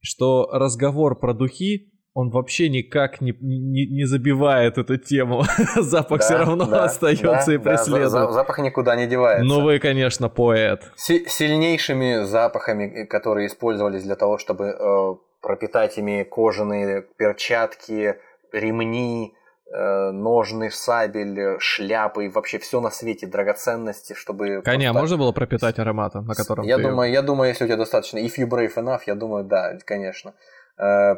[0.00, 5.44] что разговор про духи, он вообще никак не, не, не забивает эту тему.
[5.76, 8.12] запах да, все равно да, остается да, и преследует.
[8.12, 9.44] Да, запах никуда не девается.
[9.44, 10.90] Ну вы, конечно, поэт.
[10.96, 18.16] Си- сильнейшими запахами, которые использовались для того, чтобы э, пропитать ими кожаные перчатки,
[18.52, 19.34] ремни,
[19.76, 24.62] Э, ножны, сабель, шляпы и вообще все на свете, драгоценности, чтобы...
[24.62, 25.00] Коня просто...
[25.00, 26.82] можно было пропитать ароматом, на котором я ты...
[26.82, 30.34] думаю, я думаю, если у тебя достаточно, if you brave enough, я думаю, да, конечно.
[30.78, 31.16] Э,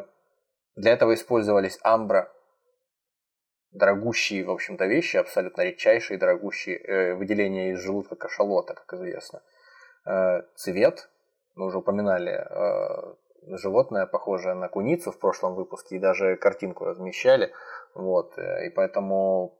[0.77, 2.31] для этого использовались амбра,
[3.71, 9.41] дорогущие, в общем-то, вещи, абсолютно редчайшие, дорогущие, э, выделения из желудка кашалота, как известно.
[10.55, 11.09] Цвет,
[11.55, 12.47] мы уже упоминали,
[13.57, 17.51] животное, похожее на куницу в прошлом выпуске, и даже картинку размещали–
[17.97, 19.57] вот, э, и поэтому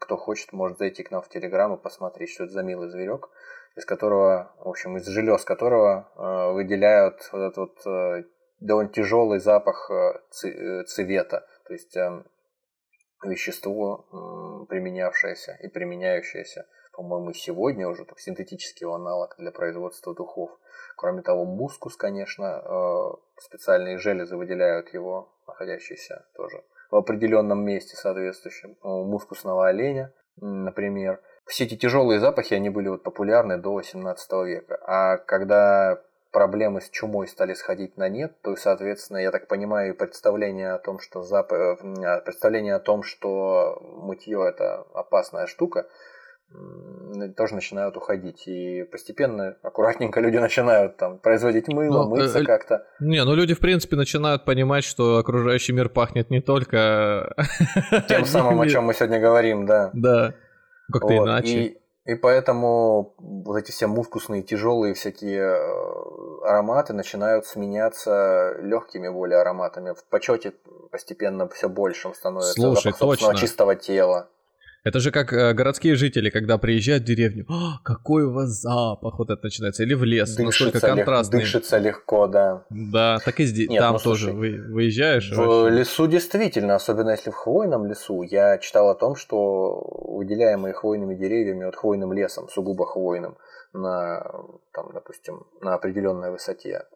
[0.00, 3.28] кто хочет, может зайти к нам в Телеграм и посмотреть, что это за милый зверек,
[3.76, 8.24] из которого, в общем, из желез которого э, выделяют вот этот вот э,
[8.60, 12.24] довольно тяжелый запах э, э цвета, то есть э,
[13.24, 20.50] вещество, применявшееся и применяющееся, по-моему, сегодня уже, так синтетический аналог для производства духов.
[20.96, 28.76] Кроме того, мускус, конечно, э, специальные железы выделяют его, находящиеся тоже в определенном месте соответствующем,
[28.82, 31.20] мускусного оленя, например.
[31.46, 34.78] Все эти тяжелые запахи, они были вот популярны до 18 века.
[34.86, 36.02] А когда
[36.36, 40.98] проблемы с чумой стали сходить на нет, то, соответственно, я так понимаю, представление о том,
[40.98, 41.50] что зап...
[41.50, 41.76] Э,
[42.26, 45.86] представление о том, что мытье это опасная штука,
[47.38, 48.46] тоже начинают уходить.
[48.46, 52.84] И постепенно, аккуратненько люди начинают там производить мыло, ну, мыться э, как-то.
[53.00, 57.34] Не, ну люди, в принципе, начинают понимать, что окружающий мир пахнет не только...
[58.10, 59.90] Тем самым, о чем мы сегодня говорим, да.
[59.94, 60.34] Да,
[60.92, 61.28] как-то вот.
[61.28, 61.48] иначе.
[61.48, 69.40] И, и поэтому вот эти все мускусные, тяжелые всякие э, ароматы начинают сменяться легкими более
[69.40, 69.92] ароматами.
[69.92, 70.52] В почете
[70.92, 73.34] постепенно все большим становится Слушай, запах точно.
[73.34, 74.28] чистого тела.
[74.86, 79.18] Это же как э, городские жители, когда приезжают в деревню, О, какой у вас запах,
[79.18, 81.40] вот это начинается, или в лес, дышится насколько контрастный.
[81.40, 82.62] Лег, дышится легко, да.
[82.70, 85.32] Да, так и здесь, Нет, там ну, тоже вы, выезжаешь.
[85.32, 85.76] В вообще.
[85.76, 91.64] лесу действительно, особенно если в хвойном лесу, я читал о том, что выделяемые хвойными деревьями,
[91.64, 93.36] вот хвойным лесом, сугубо хвойным,
[93.72, 94.20] на,
[94.72, 96.86] там, допустим, на определенной высоте,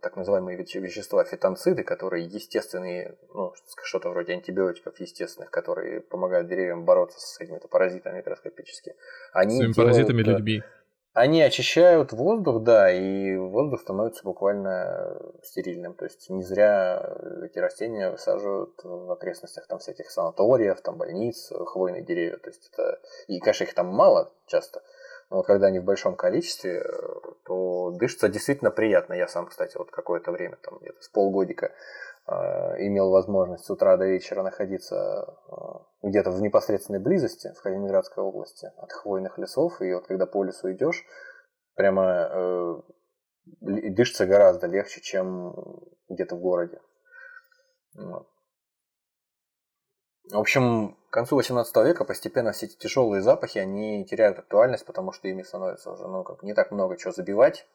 [0.00, 3.52] так называемые вещества фитонциды, которые естественные, ну,
[3.84, 8.96] что-то вроде антибиотиков естественных, которые помогают деревьям бороться с какими-то паразитами микроскопически.
[9.32, 10.62] Они Своими делают, паразитами людьми.
[11.14, 15.92] Они очищают воздух, да, и воздух становится буквально стерильным.
[15.92, 22.02] То есть не зря эти растения высаживают в окрестностях там всяких санаториев, там больниц, хвойные
[22.02, 22.38] деревья.
[22.38, 22.98] То есть это...
[23.26, 24.82] И, конечно, их там мало часто,
[25.32, 26.84] но вот когда они в большом количестве,
[27.46, 29.14] то дышится действительно приятно.
[29.14, 31.72] Я сам, кстати, вот какое-то время, там где-то с полгодика,
[32.26, 38.22] а, имел возможность с утра до вечера находиться а, где-то в непосредственной близости в Калининградской
[38.22, 39.80] области от хвойных лесов.
[39.80, 41.02] И вот когда по лесу идешь,
[41.76, 42.80] прямо э,
[43.62, 45.54] дышится гораздо легче, чем
[46.10, 46.78] где-то в городе.
[47.94, 48.28] Вот.
[50.32, 55.12] В общем, к концу 18 века постепенно все эти тяжелые запахи, они теряют актуальность, потому
[55.12, 57.66] что ими становится уже ну, как не так много чего забивать,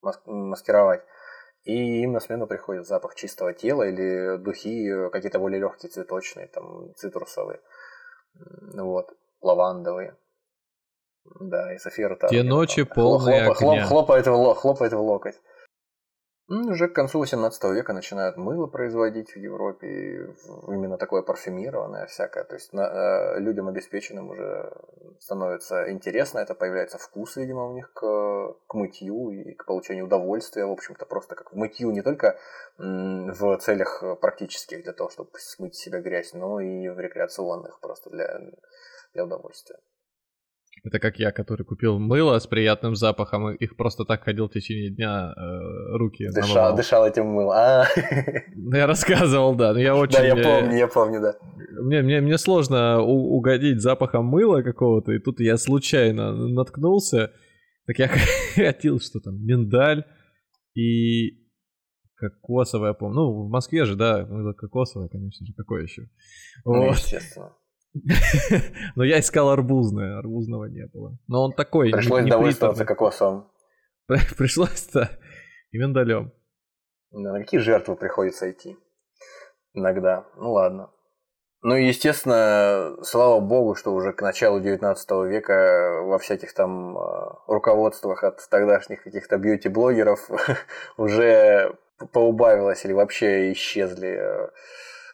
[0.00, 1.02] маскировать.
[1.64, 6.94] И им на смену приходит запах чистого тела или духи какие-то более легкие, цветочные, там,
[6.94, 7.60] цитрусовые,
[8.74, 9.12] вот,
[9.42, 10.16] лавандовые.
[11.40, 15.40] Да, и София Те ночи полные хлоп, хлоп, хлопает, в, хлопает в локоть.
[16.46, 20.34] Уже к концу 18 века начинают мыло производить в Европе,
[20.68, 22.44] именно такое парфюмированное всякое.
[22.44, 24.70] То есть на, э, людям обеспеченным уже
[25.20, 30.66] становится интересно, это появляется вкус, видимо, у них к, к мытью и к получению удовольствия,
[30.66, 32.38] в общем-то, просто как мытью не только
[32.76, 38.40] в целях практических, для того, чтобы смыть себя грязь, но и в рекреационных, просто для,
[39.14, 39.78] для удовольствия.
[40.82, 44.52] Это как я, который купил мыло с приятным запахом, и их просто так ходил в
[44.52, 46.76] течение дня, э, руки Дышал, намывал.
[46.76, 47.52] дышал этим мылом.
[47.54, 47.86] А,
[48.54, 50.18] Ну, я рассказывал, да, но я очень...
[50.18, 51.34] да, я э, помню, я помню, да.
[51.80, 57.32] Мне, мне, мне сложно у- угодить запахом мыла какого-то, и тут я случайно наткнулся.
[57.86, 58.08] Так я
[58.54, 60.04] хотел, что там, миндаль
[60.74, 61.44] и
[62.16, 63.14] кокосовое, я помню.
[63.16, 66.02] Ну, в Москве же, да, мыло кокосовое, конечно же, какое еще.
[66.64, 66.96] Ну, Вот.
[66.96, 67.52] естественно.
[68.96, 71.16] Но я искал арбузное, арбузного не было.
[71.28, 73.50] Но он такой, Пришлось довольствоваться кокосом.
[74.36, 75.10] Пришлось-то
[75.70, 76.32] и миндалем.
[77.10, 78.76] Да, На какие жертвы приходится идти?
[79.72, 80.26] Иногда.
[80.36, 80.90] Ну ладно.
[81.62, 87.00] Ну и, естественно, слава богу, что уже к началу 19 века во всяких там э,
[87.48, 90.28] руководствах от тогдашних каких-то бьюти-блогеров
[90.98, 91.74] уже
[92.12, 94.48] поубавилось или вообще исчезли э,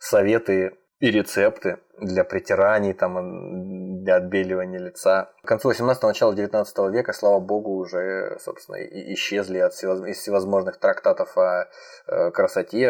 [0.00, 5.32] советы и рецепты для притираний, там, для отбеливания лица.
[5.42, 8.76] К концу 18 начала 19 века, слава богу, уже, собственно,
[9.14, 11.68] исчезли от всевоз- из всевозможных трактатов о
[12.06, 12.88] э, красоте,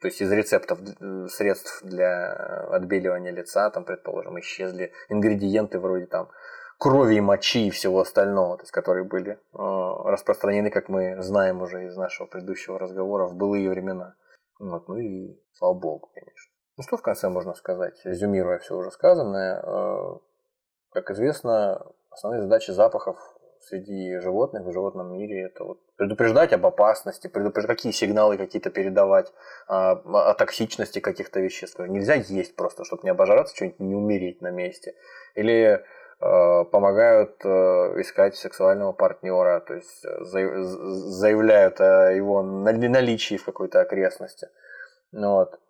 [0.00, 2.32] то есть из рецептов э, средств для
[2.70, 6.28] отбеливания лица, там, предположим, исчезли ингредиенты вроде там
[6.78, 11.60] крови и мочи и всего остального, то есть, которые были э, распространены, как мы знаем
[11.60, 14.14] уже из нашего предыдущего разговора, в былые времена.
[14.60, 16.49] Вот, ну и слава богу, конечно.
[16.80, 20.16] Ну что в конце можно сказать, резюмируя все уже сказанное, э,
[20.92, 23.18] как известно, основные задачи запахов
[23.60, 29.30] среди животных в животном мире это вот предупреждать об опасности, предупреждать, какие сигналы какие-то передавать,
[29.68, 31.78] а, о токсичности каких-то веществ.
[31.80, 34.94] Нельзя есть просто, чтобы не обожраться, что-нибудь не умереть на месте.
[35.34, 35.84] Или
[36.22, 37.48] э, помогают э,
[38.00, 44.48] искать сексуального партнера, то есть заявляют о его нали- наличии в какой-то окрестности.
[45.12, 45.60] Ну Вот.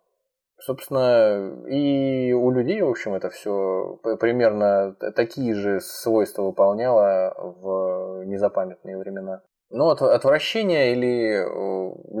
[0.63, 8.97] Собственно, и у людей, в общем, это все примерно такие же свойства выполняло в незапамятные
[8.97, 9.41] времена.
[9.71, 11.43] Ну, от- отвращение или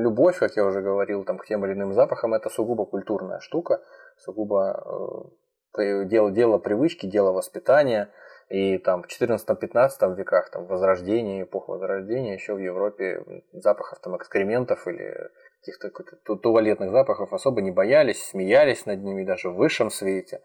[0.01, 3.81] любовь, как я уже говорил, там, к тем или иным запахам, это сугубо культурная штука,
[4.17, 5.31] сугубо
[5.77, 8.09] э, дело, дело привычки, дело воспитания.
[8.49, 13.23] И там в 14-15 веках, там, Возрождение, эпоха Возрождения, еще в Европе
[13.53, 15.29] запахов там экскрементов или
[15.61, 20.41] каких-то каких-то ту- туалетных запахов особо не боялись, смеялись над ними даже в высшем свете.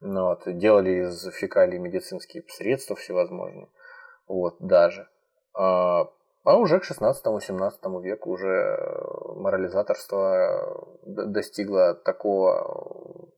[0.00, 3.68] Ну, вот, делали из фекалий медицинские средства всевозможные.
[4.28, 5.08] Вот, даже.
[5.54, 6.08] А,
[6.44, 8.78] а уже к 16-17 веку уже
[9.36, 13.30] морализаторство достигло такого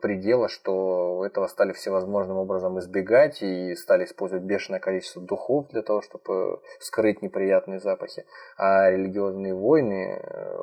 [0.00, 6.02] предела, что этого стали всевозможным образом избегать и стали использовать бешеное количество духов для того,
[6.02, 8.24] чтобы скрыть неприятные запахи.
[8.56, 10.58] А религиозные войны э,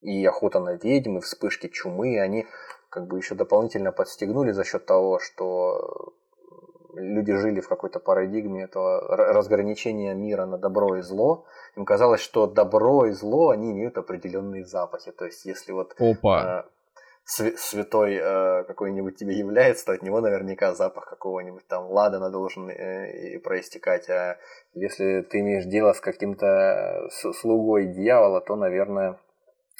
[0.00, 2.46] и охота на ведьм, и вспышки чумы, они
[2.90, 6.14] как бы еще дополнительно подстегнули за счет того, что
[6.94, 11.44] люди жили в какой-то парадигме этого разграничения мира на добро и зло.
[11.76, 15.12] Им казалось, что добро и зло, они имеют определенные запахи.
[15.12, 16.66] То есть, если вот Опа.
[17.28, 22.30] Э, св- святой э, какой-нибудь тебе является, то от него наверняка запах какого-нибудь там ладана
[22.30, 24.08] должен э, и проистекать.
[24.08, 24.38] А
[24.74, 29.18] если ты имеешь дело с каким-то с- слугой дьявола, то, наверное,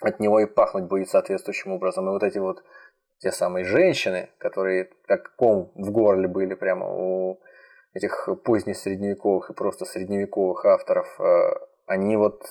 [0.03, 2.07] от него и пахнуть будет соответствующим образом.
[2.07, 2.63] И вот эти вот
[3.19, 7.41] те самые женщины, которые как ком в горле были прямо у
[7.95, 11.51] этих позднесредневековых и просто средневековых авторов, э,
[11.87, 12.43] они вот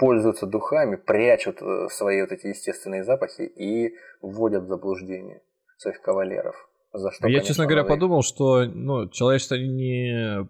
[0.00, 5.42] пользуются духами, прячут э, свои вот эти естественные запахи и вводят в заблуждение
[5.76, 6.54] своих кавалеров.
[6.92, 10.48] За что, А я, конечно, честно говоря, их- подумал, что ну, человечество не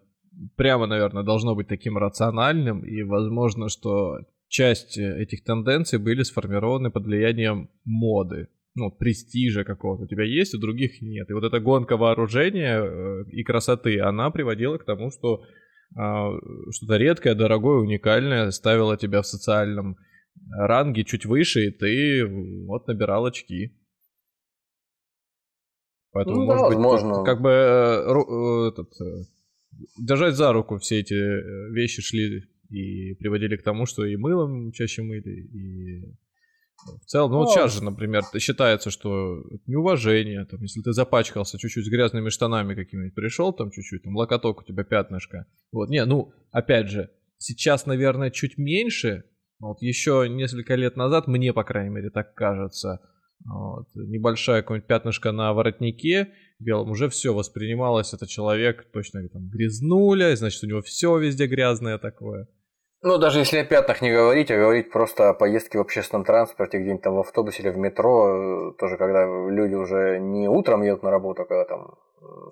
[0.56, 6.90] прямо, наверное, должно быть таким рациональным, и возможно, что часть э, этих тенденций были сформированы
[6.90, 10.04] под влиянием моды, ну, престижа какого-то.
[10.04, 11.28] У тебя есть, у других нет.
[11.28, 15.42] И вот эта гонка вооружения э, и красоты, она приводила к тому, что
[15.92, 19.96] что-то редкое, дорогое, уникальное ставило тебя в социальном
[20.50, 22.26] ранге чуть выше, и ты
[22.66, 23.76] вот набирал очки.
[26.12, 27.24] Поэтому, Ну да, может быть, возможно.
[27.24, 29.24] как бы э, э, этот, э,
[29.98, 31.14] держать за руку все эти
[31.72, 36.16] вещи шли и приводили к тому, что и мылом чаще мыли, и
[36.86, 40.92] в целом, ну вот Ну, сейчас же, например, считается, что это неуважение, там, если ты
[40.92, 45.88] запачкался чуть-чуть с грязными штанами какими-нибудь, пришел там чуть-чуть, там локоток у тебя пятнышко, вот,
[45.90, 49.24] не, ну, опять же, сейчас, наверное, чуть меньше,
[49.58, 53.00] вот еще несколько лет назад, мне, по крайней мере, так кажется,
[53.44, 60.34] вот, небольшая какое-нибудь пятнышко на воротнике белом, уже все воспринималось, это человек точно там грязнуля,
[60.36, 62.48] значит, у него все везде грязное такое.
[63.02, 66.78] Ну, даже если о пятнах не говорить, а говорить просто о поездке в общественном транспорте,
[66.78, 71.02] где-нибудь там в автобусе или в метро, э, тоже когда люди уже не утром едут
[71.02, 71.94] на работу, а когда там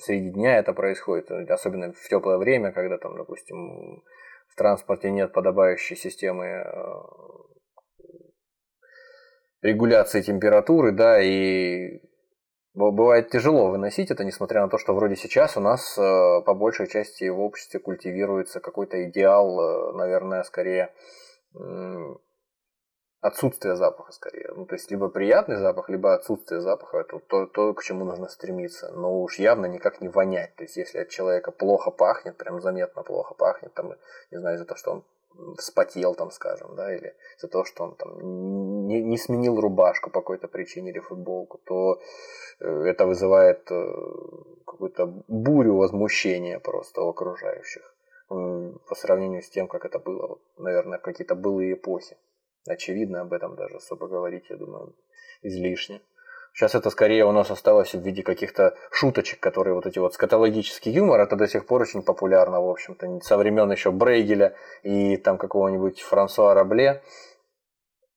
[0.01, 4.03] среди дня это происходит, особенно в теплое время, когда там, допустим,
[4.49, 6.65] в транспорте нет подобающей системы э,
[9.61, 12.01] регуляции температуры, да, и
[12.79, 16.87] бывает тяжело выносить это, несмотря на то, что вроде сейчас у нас э, по большей
[16.87, 20.93] части в обществе культивируется какой-то идеал, э, наверное, скорее
[23.21, 24.53] отсутствие запаха скорее.
[24.55, 26.99] Ну, то есть либо приятный запах, либо отсутствие запаха.
[26.99, 28.93] Это то, то, к чему нужно стремиться.
[28.93, 30.55] Но уж явно никак не вонять.
[30.57, 33.95] То есть если от человека плохо пахнет, прям заметно плохо пахнет, там,
[34.31, 35.05] не знаю, из-за того, что он
[35.57, 40.21] вспотел, там, скажем, да, или из-за того, что он там не, не сменил рубашку по
[40.21, 42.01] какой-то причине или футболку, то
[42.61, 43.87] э, это вызывает э,
[44.67, 47.95] какую-то бурю возмущения просто у окружающих
[48.29, 52.17] по сравнению с тем, как это было, наверное, какие-то былые эпохи.
[52.67, 54.95] Очевидно, об этом даже особо говорить, я думаю,
[55.41, 56.03] излишне.
[56.59, 60.91] Сейчас это скорее у нас осталось в виде каких-то шуточек, которые вот эти вот скатологический
[60.91, 65.39] юмор, это до сих пор очень популярно, в общем-то, со времен еще Брейгеля и там
[65.39, 67.01] какого-нибудь Франсуа Рабле.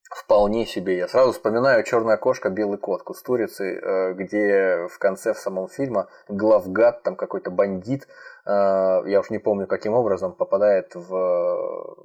[0.09, 0.97] Вполне себе.
[0.97, 6.09] Я сразу вспоминаю «Черная кошка, белый кот» Кустурицы, э, где в конце в самом фильма
[6.27, 8.07] главгад, там какой-то бандит,
[8.47, 11.95] э, я уж не помню каким образом, попадает в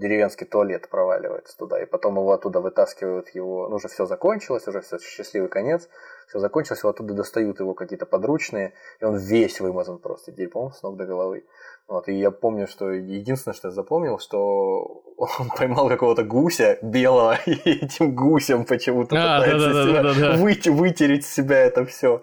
[0.00, 4.80] деревенский туалет проваливается туда, и потом его оттуда вытаскивают его, ну уже все закончилось, уже
[4.80, 5.88] все счастливый конец,
[6.28, 10.82] все закончилось, его оттуда достают его какие-то подручные, и он весь вымазан просто дерьмом с
[10.82, 11.44] ног до головы.
[11.86, 17.36] Вот, и я помню, что единственное, что я запомнил, что он поймал какого-то гуся белого,
[17.46, 20.36] и этим гусем почему-то а, пытается да, да, да, да, да.
[20.42, 22.20] Выте, вытереть с себя это все.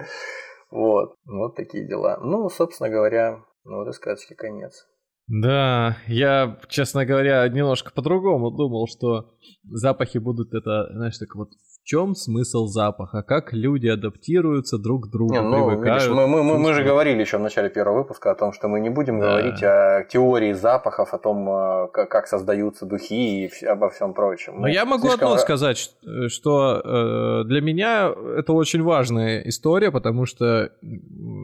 [0.71, 2.17] Вот, вот такие дела.
[2.21, 4.87] Ну, собственно говоря, ну вот и сказочки конец.
[5.27, 9.33] Да, я, честно говоря, немножко по-другому думал, что
[9.69, 15.11] запахи будут это, знаешь, так вот, в чем смысл запаха, как люди адаптируются друг к
[15.11, 16.03] другу, не, ну, привыкают.
[16.03, 18.69] Видишь, мы, мы, мы, мы же говорили еще в начале первого выпуска о том, что
[18.69, 19.27] мы не будем да.
[19.27, 24.55] говорить о теории запахов, о том, э, как создаются духи и обо всем прочем.
[24.55, 25.27] Но мы я могу слишком...
[25.27, 25.93] одно сказать,
[26.29, 30.71] что э, для меня это очень важная история, потому что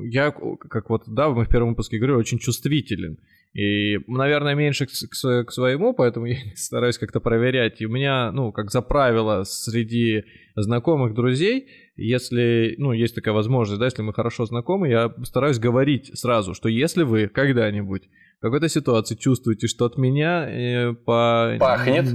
[0.09, 3.17] я, как вот, да, мы в первом выпуске говорили, очень чувствителен.
[3.53, 7.81] И, наверное, меньше к, к, к своему, поэтому я стараюсь как-то проверять.
[7.81, 10.23] И у меня, ну, как за правило, среди
[10.55, 16.17] знакомых друзей, если, ну, есть такая возможность, да, если мы хорошо знакомы, я стараюсь говорить
[16.17, 18.03] сразу, что если вы когда-нибудь
[18.39, 21.55] в какой-то ситуации чувствуете, что от меня э, по...
[21.59, 22.07] Пахнет.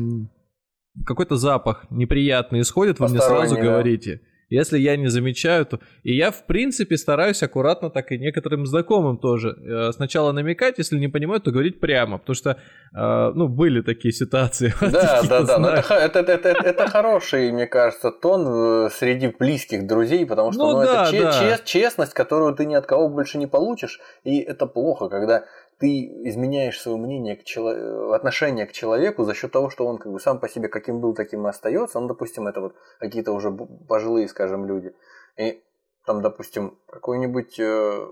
[1.07, 3.62] Какой-то запах неприятный исходит, вы мне сразу да.
[3.62, 4.20] говорите.
[4.51, 5.79] Если я не замечаю, то...
[6.05, 10.99] И я, в принципе, стараюсь аккуратно так и некоторым знакомым тоже э, сначала намекать, если
[10.99, 14.73] не понимают, то говорить прямо, потому что, э, ну, были такие ситуации.
[14.99, 19.29] Да, да, да, но это, это, это, это, это хороший, мне кажется, тон э, среди
[19.29, 21.33] близких друзей, потому что ну, ну, да, это че- да.
[21.33, 25.45] Чест, честность, которую ты ни от кого больше не получишь, и это плохо, когда
[25.79, 28.12] ты изменяешь свое мнение к чело...
[28.12, 31.14] отношение к человеку за счет того, что он как бы сам по себе каким был,
[31.14, 32.01] таким и остается.
[32.01, 33.51] Ну, допустим, это вот какие-то уже
[33.89, 34.95] пожилые, скажем, люди.
[35.37, 35.62] И
[36.05, 38.09] там, допустим, какой-нибудь э,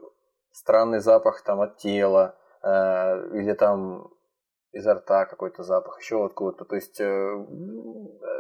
[0.52, 2.68] странный запах там от тела, э,
[3.36, 4.10] или там
[4.70, 6.66] изо рта какой-то запах, еще откуда-то.
[6.66, 7.46] То есть э,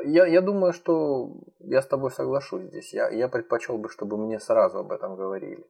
[0.04, 2.94] я, я думаю, что я с тобой соглашусь здесь.
[2.94, 5.66] Я, я предпочел бы, чтобы мне сразу об этом говорили.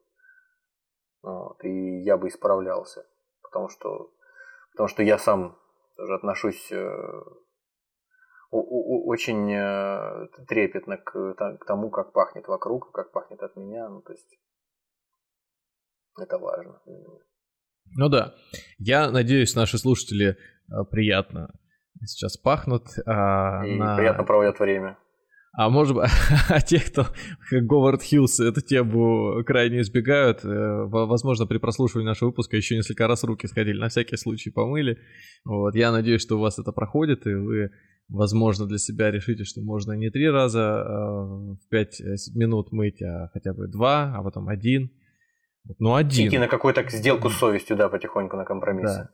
[1.23, 3.07] Вот, и я бы исправлялся
[3.57, 4.13] потому что,
[4.73, 5.57] потому что я сам
[5.97, 6.89] тоже отношусь э,
[8.51, 11.35] очень э, трепетно к,
[11.67, 13.89] тому, как пахнет вокруг, как пахнет от меня.
[13.89, 14.39] Ну, то есть
[16.21, 16.83] это важно.
[17.97, 18.35] Ну да.
[18.79, 21.49] Я надеюсь, наши слушатели э, приятно
[22.05, 22.89] сейчас пахнут.
[23.07, 23.97] А, И на...
[23.97, 24.99] приятно проводят время.
[25.57, 26.05] А может быть,
[26.51, 27.07] а те, кто
[27.51, 33.25] Говард Хьюз эту тему крайне избегают, э, возможно, при прослушивании нашего выпуска еще несколько раз
[33.25, 34.99] руки сходили, на всякий случай помыли.
[35.47, 35.75] Вот.
[35.75, 37.71] Я надеюсь, что у вас это проходит, и вы,
[38.11, 43.01] возможно, для себя решите, что можно не три раза а в пять э, минут мыть,
[43.01, 44.91] а хотя бы два, а потом один.
[45.79, 46.29] Ну, один.
[46.29, 48.95] Идти на какую-то сделку с совестью, да, потихоньку на компромисс.
[48.95, 49.11] Да.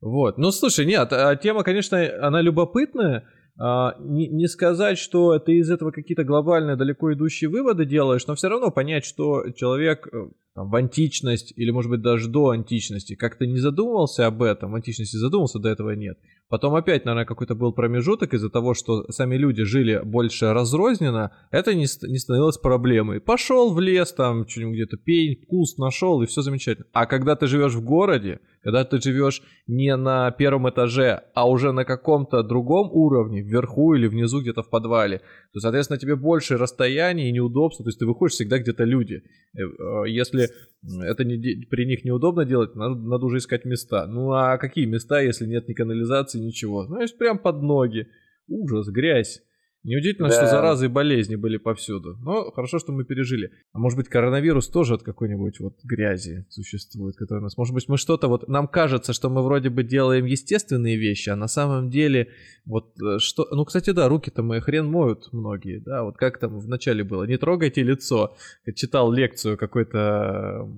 [0.00, 0.38] Вот.
[0.38, 3.24] Ну, слушай, нет, а тема, конечно, она любопытная,
[3.58, 8.48] не, не сказать, что ты из этого какие-то глобальные далеко идущие выводы делаешь, но все
[8.48, 13.46] равно понять, что человек э, там, в античность или, может быть, даже до античности как-то
[13.46, 16.18] не задумывался об этом, в античности задумался, до этого нет.
[16.52, 21.72] Потом опять, наверное, какой-то был промежуток из-за того, что сами люди жили больше разрозненно, это
[21.72, 23.22] не, не становилось проблемой.
[23.22, 26.86] Пошел в лес, там, что-нибудь где-то пень, куст нашел, и все замечательно.
[26.92, 31.72] А когда ты живешь в городе, когда ты живешь не на первом этаже, а уже
[31.72, 35.22] на каком-то другом уровне, вверху или внизу где-то в подвале,
[35.54, 39.22] то, соответственно, тебе больше расстояние и неудобства, то есть ты выходишь всегда где-то люди.
[39.56, 40.50] Э, э, если
[40.84, 44.06] это не, при них неудобно делать, надо, надо уже искать места.
[44.06, 46.86] Ну а какие места, если нет ни канализации, ничего?
[46.86, 48.08] Значит, прям под ноги.
[48.48, 49.42] Ужас, грязь.
[49.84, 50.34] Неудивительно, да.
[50.34, 52.16] что заразы и болезни были повсюду.
[52.22, 53.50] Но хорошо, что мы пережили.
[53.72, 57.56] А может быть, коронавирус тоже от какой-нибудь вот грязи существует, который у нас...
[57.56, 58.46] Может быть, мы что-то вот...
[58.48, 62.28] Нам кажется, что мы вроде бы делаем естественные вещи, а на самом деле
[62.64, 63.48] вот э, что...
[63.50, 67.24] Ну, кстати, да, руки-то мы хрен моют многие, да, вот как там в начале было.
[67.24, 68.36] Не трогайте лицо.
[68.64, 70.68] Я читал лекцию какой-то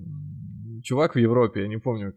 [0.83, 2.15] чувак в Европе, я не помню,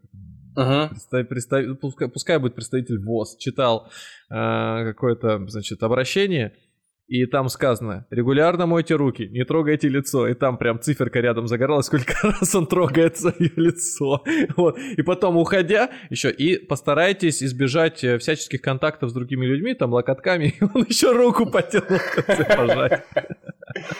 [0.56, 0.88] Uh-huh.
[0.88, 3.88] Представь, представь, пускай, пускай будет представитель ВОЗ, читал
[4.28, 6.52] э, какое-то, значит, обращение,
[7.08, 10.28] и там сказано, регулярно мойте руки, не трогайте лицо.
[10.28, 14.22] И там прям циферка рядом загоралась, сколько раз он трогает свое лицо.
[14.56, 14.78] Вот.
[14.78, 20.54] И потом, уходя, еще и постарайтесь избежать э, всяческих контактов с другими людьми, там, локотками.
[20.60, 21.98] И он еще руку потянул
[22.56, 23.04] пожать.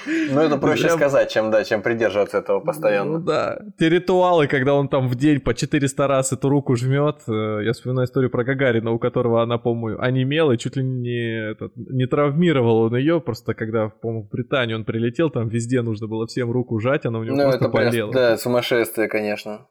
[0.06, 3.18] Ну, это проще сказать, чем, да, чем придерживаться этого постоянно.
[3.18, 3.58] Ну, да.
[3.78, 7.22] Те ритуалы, когда он там в день по 400 раз эту руку жмет.
[7.28, 11.50] Э, я вспоминаю историю про Гагарина, у которого она, по-моему, онемела и чуть ли не,
[11.52, 13.20] этот, не травмировала он ее.
[13.20, 17.18] Просто когда, по-моему, в Британию он прилетел, там везде нужно было всем руку жать, она
[17.18, 18.12] у него ну, просто это болела.
[18.12, 19.66] да, сумасшествие, конечно.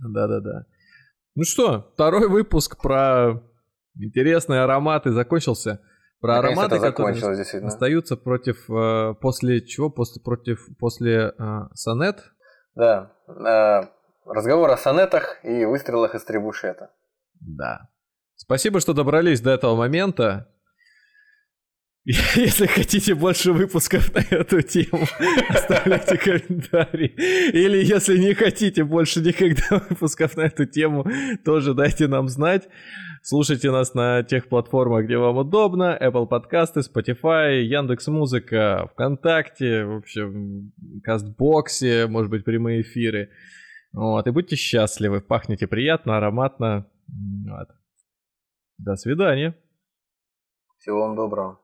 [0.00, 0.66] Да-да-да.
[1.34, 3.42] Ну что, второй выпуск про
[3.98, 5.80] интересные ароматы закончился.
[6.20, 9.88] Про ароматы, которые остаются против э, после чего?
[9.88, 12.24] После против после э, сонет?
[12.74, 13.12] Да.
[13.26, 13.88] Э,
[14.26, 16.90] разговор о сонетах и выстрелах из требушета.
[17.40, 17.88] Да.
[18.36, 20.48] Спасибо, что добрались до этого момента.
[22.06, 25.04] Если хотите больше выпусков на эту тему,
[25.50, 27.14] оставляйте комментарии.
[27.52, 31.04] Или если не хотите больше никогда выпусков на эту тему,
[31.44, 32.68] тоже дайте нам знать.
[33.22, 35.96] Слушайте нас на тех платформах, где вам удобно.
[36.00, 40.72] Apple подкасты, Spotify, Яндекс Музыка, ВКонтакте, в общем,
[41.04, 43.28] Кастбоксе, может быть, прямые эфиры.
[43.92, 46.86] Вот, и будьте счастливы, пахнете приятно, ароматно.
[47.46, 47.68] Вот.
[48.78, 49.54] До свидания.
[50.78, 51.59] Всего вам доброго.